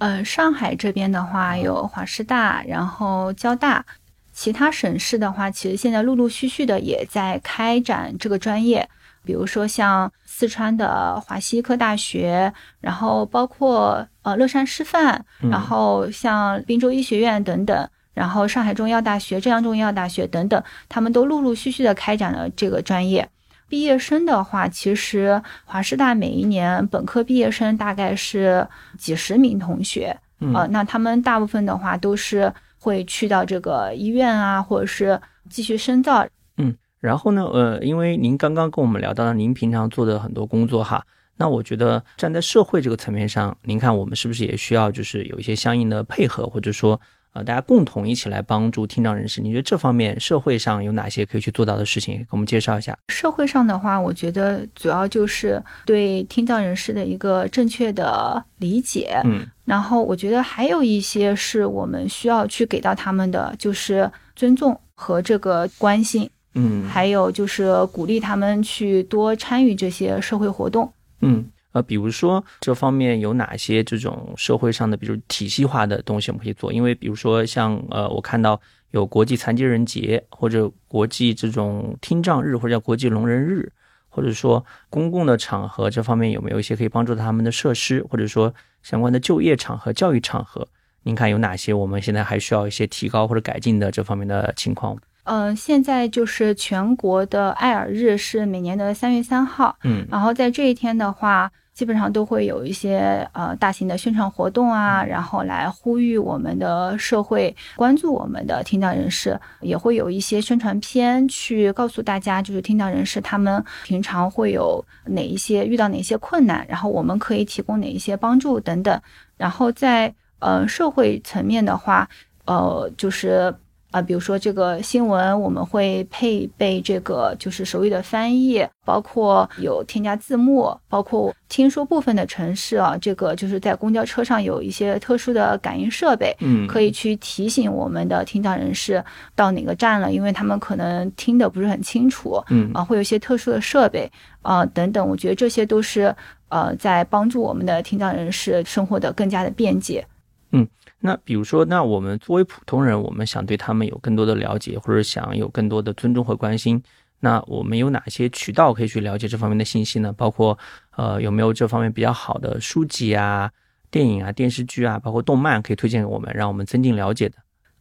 [0.00, 3.84] 呃，上海这边的话有华师大，然后交大，
[4.32, 8.88] 其他省市的话，其实现在陆陆续续的也在开展这个专业，
[9.24, 17.88] 比如说像四川的华西医科大学，然后包括呃乐山师范，嗯然后像滨州医学院等等。
[18.12, 23.26] 然后上海中医药大学、浙江中医药大学等等，他们都陆陆续续的开展了这个专业。
[23.70, 28.66] 毕业生的话，其实华师大每一年本科毕业生大概是
[28.98, 35.18] 几十名同学，嗯呃，那他们大部分的话都是会去到这个医院啊，或者是
[35.48, 36.26] 继续深造。
[36.56, 41.02] 嗯然后呢，呃，因为您刚刚跟我们聊到了您平常做的很多工作哈，
[41.36, 47.00] 那我觉得站在社会这个层面上，您看我们是不是也需要就是有一些相应的配合，或者说
[47.32, 49.40] 呃大家共同一起来帮助听障人士？
[49.40, 52.18] 你觉得这方面社会上有哪些可以去做到的事情？
[52.18, 52.96] 给我们介绍一下。
[53.08, 66.28] 社会上的话，我觉得主要就是对听障人士的一个正确的理解，嗯，然后我觉得还有一些是我们需要去给到他们的，就是尊重和这个关心。
[66.54, 70.92] 嗯，还有就是鼓励他们去多参与这些社会活动。
[71.20, 76.72] 嗯，呃，比如说这方面有哪些这种社会上的，比如体系化的东西我们可以做？
[76.72, 78.60] 因为比如说像呃，我看到
[78.90, 83.70] 有国际残疾人节，或者国际这种听障日，或者叫国际聋人日，
[84.08, 88.52] 或者说公共的场合这方面有没有一些可以帮助他们的设施，或者说
[88.82, 90.66] 相关的就业场合、教育场合？
[91.04, 94.98] 您看有哪些我们现在还需要一些提高或者改进的这方面的情况？
[95.24, 119.00] 嗯，现在就是全国的爱尔日是每年的三月三号，嗯，然后在这一天的话，基本上都会有一些呃大型的宣传活动啊，然后来呼吁我们的社会关注我们的听障人士，也会有一些宣传片去告诉大家，就是听障人士他们平常会有哪一些遇到哪些困难，然后我们可以提供哪一些帮助等等。
[119.36, 122.08] 然后在呃社会层面的话，
[122.44, 123.54] 呃就是。
[123.90, 144.10] 啊，比如说这个新闻，我们会配备这个就是手语的翻译，包括有添加字幕，包括听说部分的城市啊，这个就是在公交车上有一些特殊的感应设备，嗯，可以去提醒我们的听障人士到哪个站了，因为他们可能听的不是很清楚，嗯啊，会有一些特殊的设备
[144.42, 146.14] 啊等等，我觉得这些都是
[146.48, 150.06] 呃在帮助我们的听障人士生活的更加的便捷。
[150.52, 150.66] 嗯，
[151.00, 156.82] 那比如说，那我们作为普通人，我们想对他们有更多的了解，或者想有更多的尊重和关心，
[157.20, 160.12] 那我们有哪些渠道可以去了解这方面的信息呢？
[160.12, 160.58] 包括，
[160.96, 163.50] 呃，有没有这方面比较好的书籍啊、
[163.90, 167.36] 电影啊、电视剧啊，包括动漫可以推荐给我们，让我们增进了解的？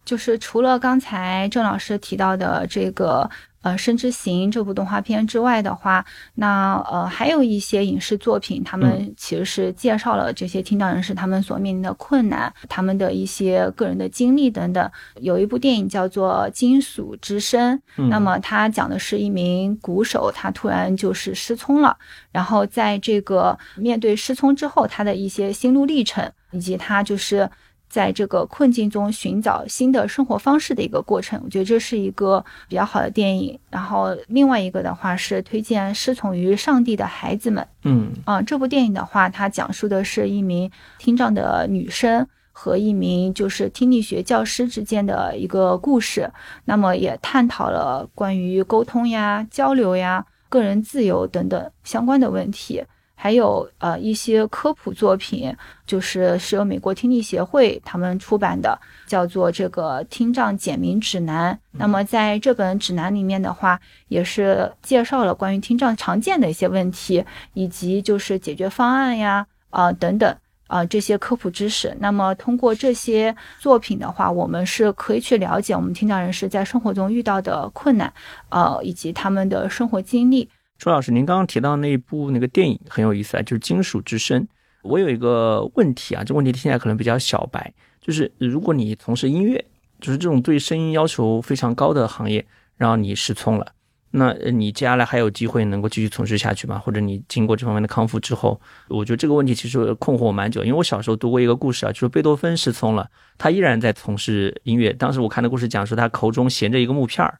[0.05, 3.30] 就是除了刚才郑老师提到的这个。
[3.62, 6.05] 呃，《生之行》这部动画片之外的话，
[6.36, 14.89] 那呃还有一些影视作品，他们其实是介绍了这些听障人士他们所面临的困难，他们的一些个人的经历等等。
[15.20, 21.97] 有一部电影叫做《金属之声》，那么它讲的是一名鼓手，他突然就是失聪了，
[22.32, 27.49] 然后在这个面对失聪之后，他的一些心路历程，以及他就是。
[27.90, 33.58] 在这个困境中寻找新的生活方式的一个过程，我觉得这是一个比较好的电影。
[33.70, 37.64] 然后另外一个的话是推荐《师从于上帝的孩子们》。
[37.84, 40.70] 嗯啊，这部电影的话，它讲述的是一名
[41.00, 46.32] 听障的女生和一名就是听力学教师之间的一个故事。
[46.66, 52.84] 那么也探讨了关于沟通呀、交流呀、个人自由等等相关的问题。
[53.22, 55.53] 还有呃一些科普作品，
[55.86, 61.59] 就是是由美国听力协会他们出版的，叫做这个听障简明指南。
[61.74, 67.22] 那么在这本指南里面的话，也是介绍了关于听障常见的一些问题，
[67.53, 70.34] 以及就是解决方案呀啊等等
[70.67, 71.93] 啊这些科普知识。
[71.99, 78.13] 那么通过这些作品的话，我们是可以去了解我们听障人士在生活中遇到的困难，
[78.47, 80.47] 呃以及他们的生活经历。
[80.80, 84.42] 朱老师，您刚刚提到那部那个电影很有意思啊，就是《金属之声》。
[84.82, 89.64] 我有一个问题啊，这问题听起来可能比较小白，就是如果你从事音乐，
[90.00, 92.46] 就是这种对声音要求非常高的行业，
[92.78, 93.74] 然后你失聪了，
[94.12, 96.80] 那你接下来还有机会能够继续从事下去吗？
[96.80, 98.58] 或者你经过这方面的康复之后，
[98.88, 103.06] 我觉得这个问题其实困惑我蛮久，因为我小时候读过一个故事啊，就是贝多芬失聪了，
[103.38, 104.94] 他依然在从事音乐。
[104.94, 107.38] 当时我看的故事讲说他口中衔着一个木片儿。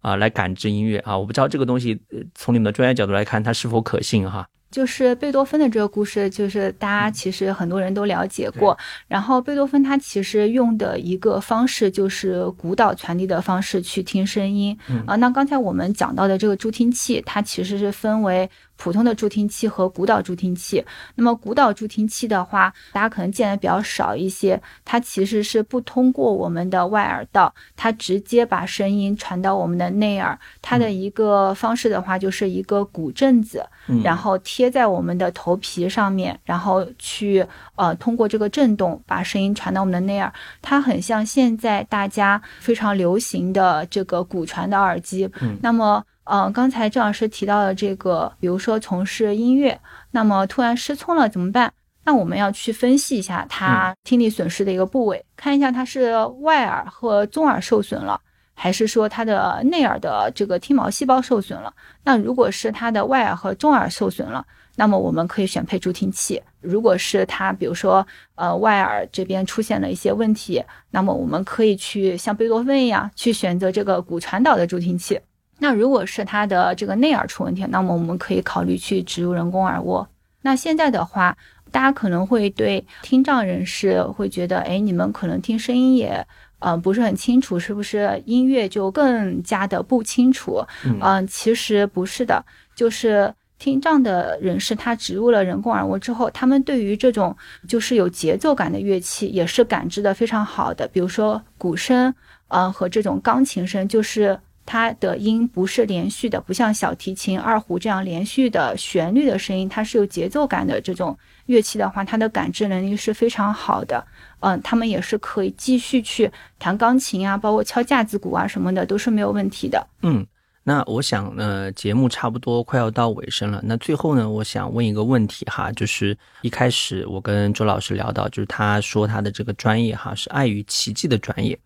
[0.00, 1.16] 啊，来感知音乐啊！
[1.16, 2.00] 我不知道这个东西，
[2.34, 4.46] 从你们的专业角度来看，它是否可信哈？
[4.70, 8.78] 就是贝多芬的这个故事，就是大家其实很多人都了解过。
[9.08, 15.16] 然后贝多芬他其实用的一个方式就是鼓导传递的方式去听声音啊。
[15.16, 18.48] 那刚才我们讲到的这个助听器，它其实是分为。
[18.80, 20.82] 普通的助听器和鼓导助听器，
[21.14, 24.58] 那么鼓导助听器的话，大家可能见的比较少一些。
[24.86, 30.36] 它其实是不通过我们的外耳道，它直接把声音传到我们的内耳。
[30.62, 33.62] 它的一个方式的话，就是一个鼓振子，
[34.02, 40.32] 然后贴在我们的头皮上面，然后去呃通过这个震动把声音传到我们的内耳。
[40.62, 45.30] 它很像现在大家非常流行的这个骨传的耳机。
[45.60, 46.02] 那么。
[46.32, 49.80] 嗯，刚才郑老师提到的这个，比如说从事音乐，
[50.12, 51.72] 那么突然失聪了怎么办？
[52.04, 58.20] 那我们要去分析一下他听力损失的一个部位，看一下他是外耳和中耳受损了，
[58.54, 61.74] 还是说他的内耳的这个听毛细胞受损了？
[62.04, 66.40] 那如果是他的外耳和中耳受损了，那么我们可以选配助听器。
[66.60, 68.06] 如果是他，比如说
[68.36, 70.62] 呃外耳这边出现了一些问题，
[70.92, 75.20] 那么我们可以去像贝多芬一样去选择这个骨传导的助听器。
[75.60, 80.08] 那如果是他的这个内耳出问题，那么我们可以考虑去植入人工耳蜗。
[80.42, 81.36] 那现在的话，
[81.70, 86.26] 大家可能会对听障人士会觉得，哎，你们可能听声音也。
[86.62, 90.62] 嗯，不是很清楚，是不是音乐就更加的不清楚？
[91.00, 92.44] 嗯，其实不是的，
[92.74, 97.34] 就是听障的人士，他植入了人工耳蜗之后，他们对于这种
[97.66, 102.14] 就是有节奏感的乐器也是感知的非常好的，比如说鼓声，
[102.48, 104.38] 嗯，和这种钢琴声，就是
[104.70, 110.80] 它的音不是连续的，不像小提琴、二胡这样连续的旋律的声音，它是有节奏感的。
[110.80, 114.06] 这种乐器的话，它的感知能力是非常好的。
[114.38, 119.84] 嗯，他们也是可以继续去弹钢琴啊，包括敲架子鼓啊什么的，都是没有问题的。
[120.02, 120.24] 嗯，
[120.62, 123.60] 那我想呢，节目差不多快要到尾声了。
[123.64, 131.58] 那最后呢，我想问一个问题哈，就是一开始我跟周老师聊到，就是他说他的这个专业哈是爱与奇迹的专业。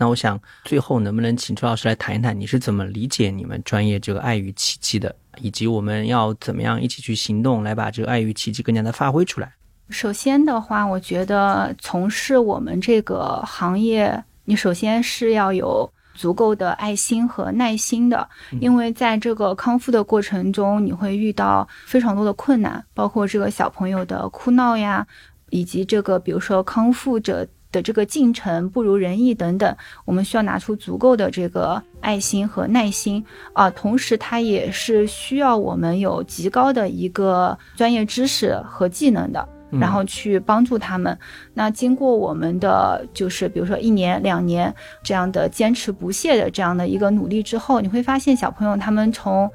[0.00, 9.52] 那我想最后能不能请周老师来谈一谈，你是怎么理解你们专业这个爱与奇迹的，以及我们要怎么样一起去行动，来把这个爱与奇迹更加的发挥出来？
[9.90, 18.26] 首先的话，我觉得从事我们这个行业，你首先是要有足够的爱心和耐心的，
[18.58, 25.06] 因为在这个康复的过程中，你会遇到非常多的困难，包括这个小朋友的哭闹呀，
[25.50, 39.48] 以及这个比如说康复者的这个进程不如人意等等，我们需要拿出足够的这个爱心和耐心啊，同时它也是需要我们有极高的一个专业知识和技能的。
[39.78, 41.16] 然后去帮助他们。
[41.54, 49.48] 那经过我们的就是比如说一年两年这样的坚持不懈的这样的一个努力之后，你会发现小朋友他们从，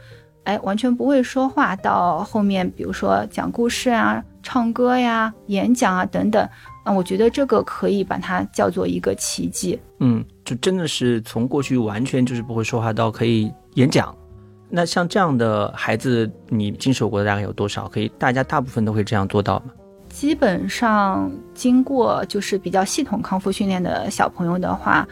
[0.45, 6.48] 哎完全不会说话到后面比如说讲故事啊、唱歌呀、演讲啊等等，
[6.84, 9.78] 啊，我觉得这个可以把它叫做一个奇迹。
[10.00, 14.16] 嗯，就真的是从过去完全就是不会说话到可以演讲。
[14.70, 17.88] 那像这样的孩子，你经手过的大概有多少？
[17.88, 19.74] 可以大家大部分都会这样做到吗？
[20.10, 25.08] 基本上经过就是比较系统康复训练的小朋友的话，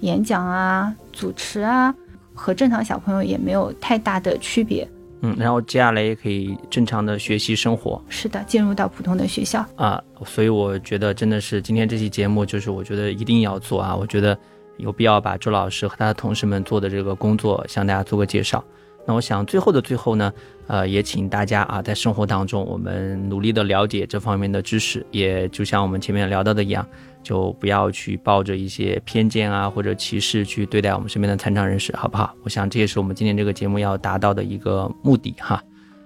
[0.00, 1.92] 演讲啊、主持啊，
[2.34, 4.88] 和正常小朋友也没有太大的区别。
[5.22, 8.02] 嗯，然后接下来也可以正常的学习生活。
[8.08, 10.02] 是的，进入到普通的学校啊。
[10.24, 13.94] 所以我觉得真的是今天这期节目，就是我觉得一定要做啊。
[13.96, 14.38] 我觉得
[14.76, 18.62] 有必要把周老师和他的同事们做的这个工作向大家做个介绍。
[19.08, 20.32] 那我想最后的最后呢，
[20.66, 26.84] 呃，也请大家啊，在生活当中，我们努力的了解这方面的知识，也就像我们前面聊到的一样，
[27.26, 32.32] 就不要去抱着一些偏见啊或者歧视去对待我们身边的残障人士，好不好？
[32.44, 35.60] 我想这也是我们今天这个节目要达到的一个目的哈。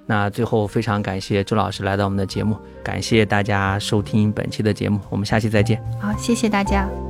[0.07, 5.79] 那最后非常感谢周老师来到我们的节目，感谢大家收听本期的节目，我们下期再见。
[6.01, 7.10] 好，谢谢大家。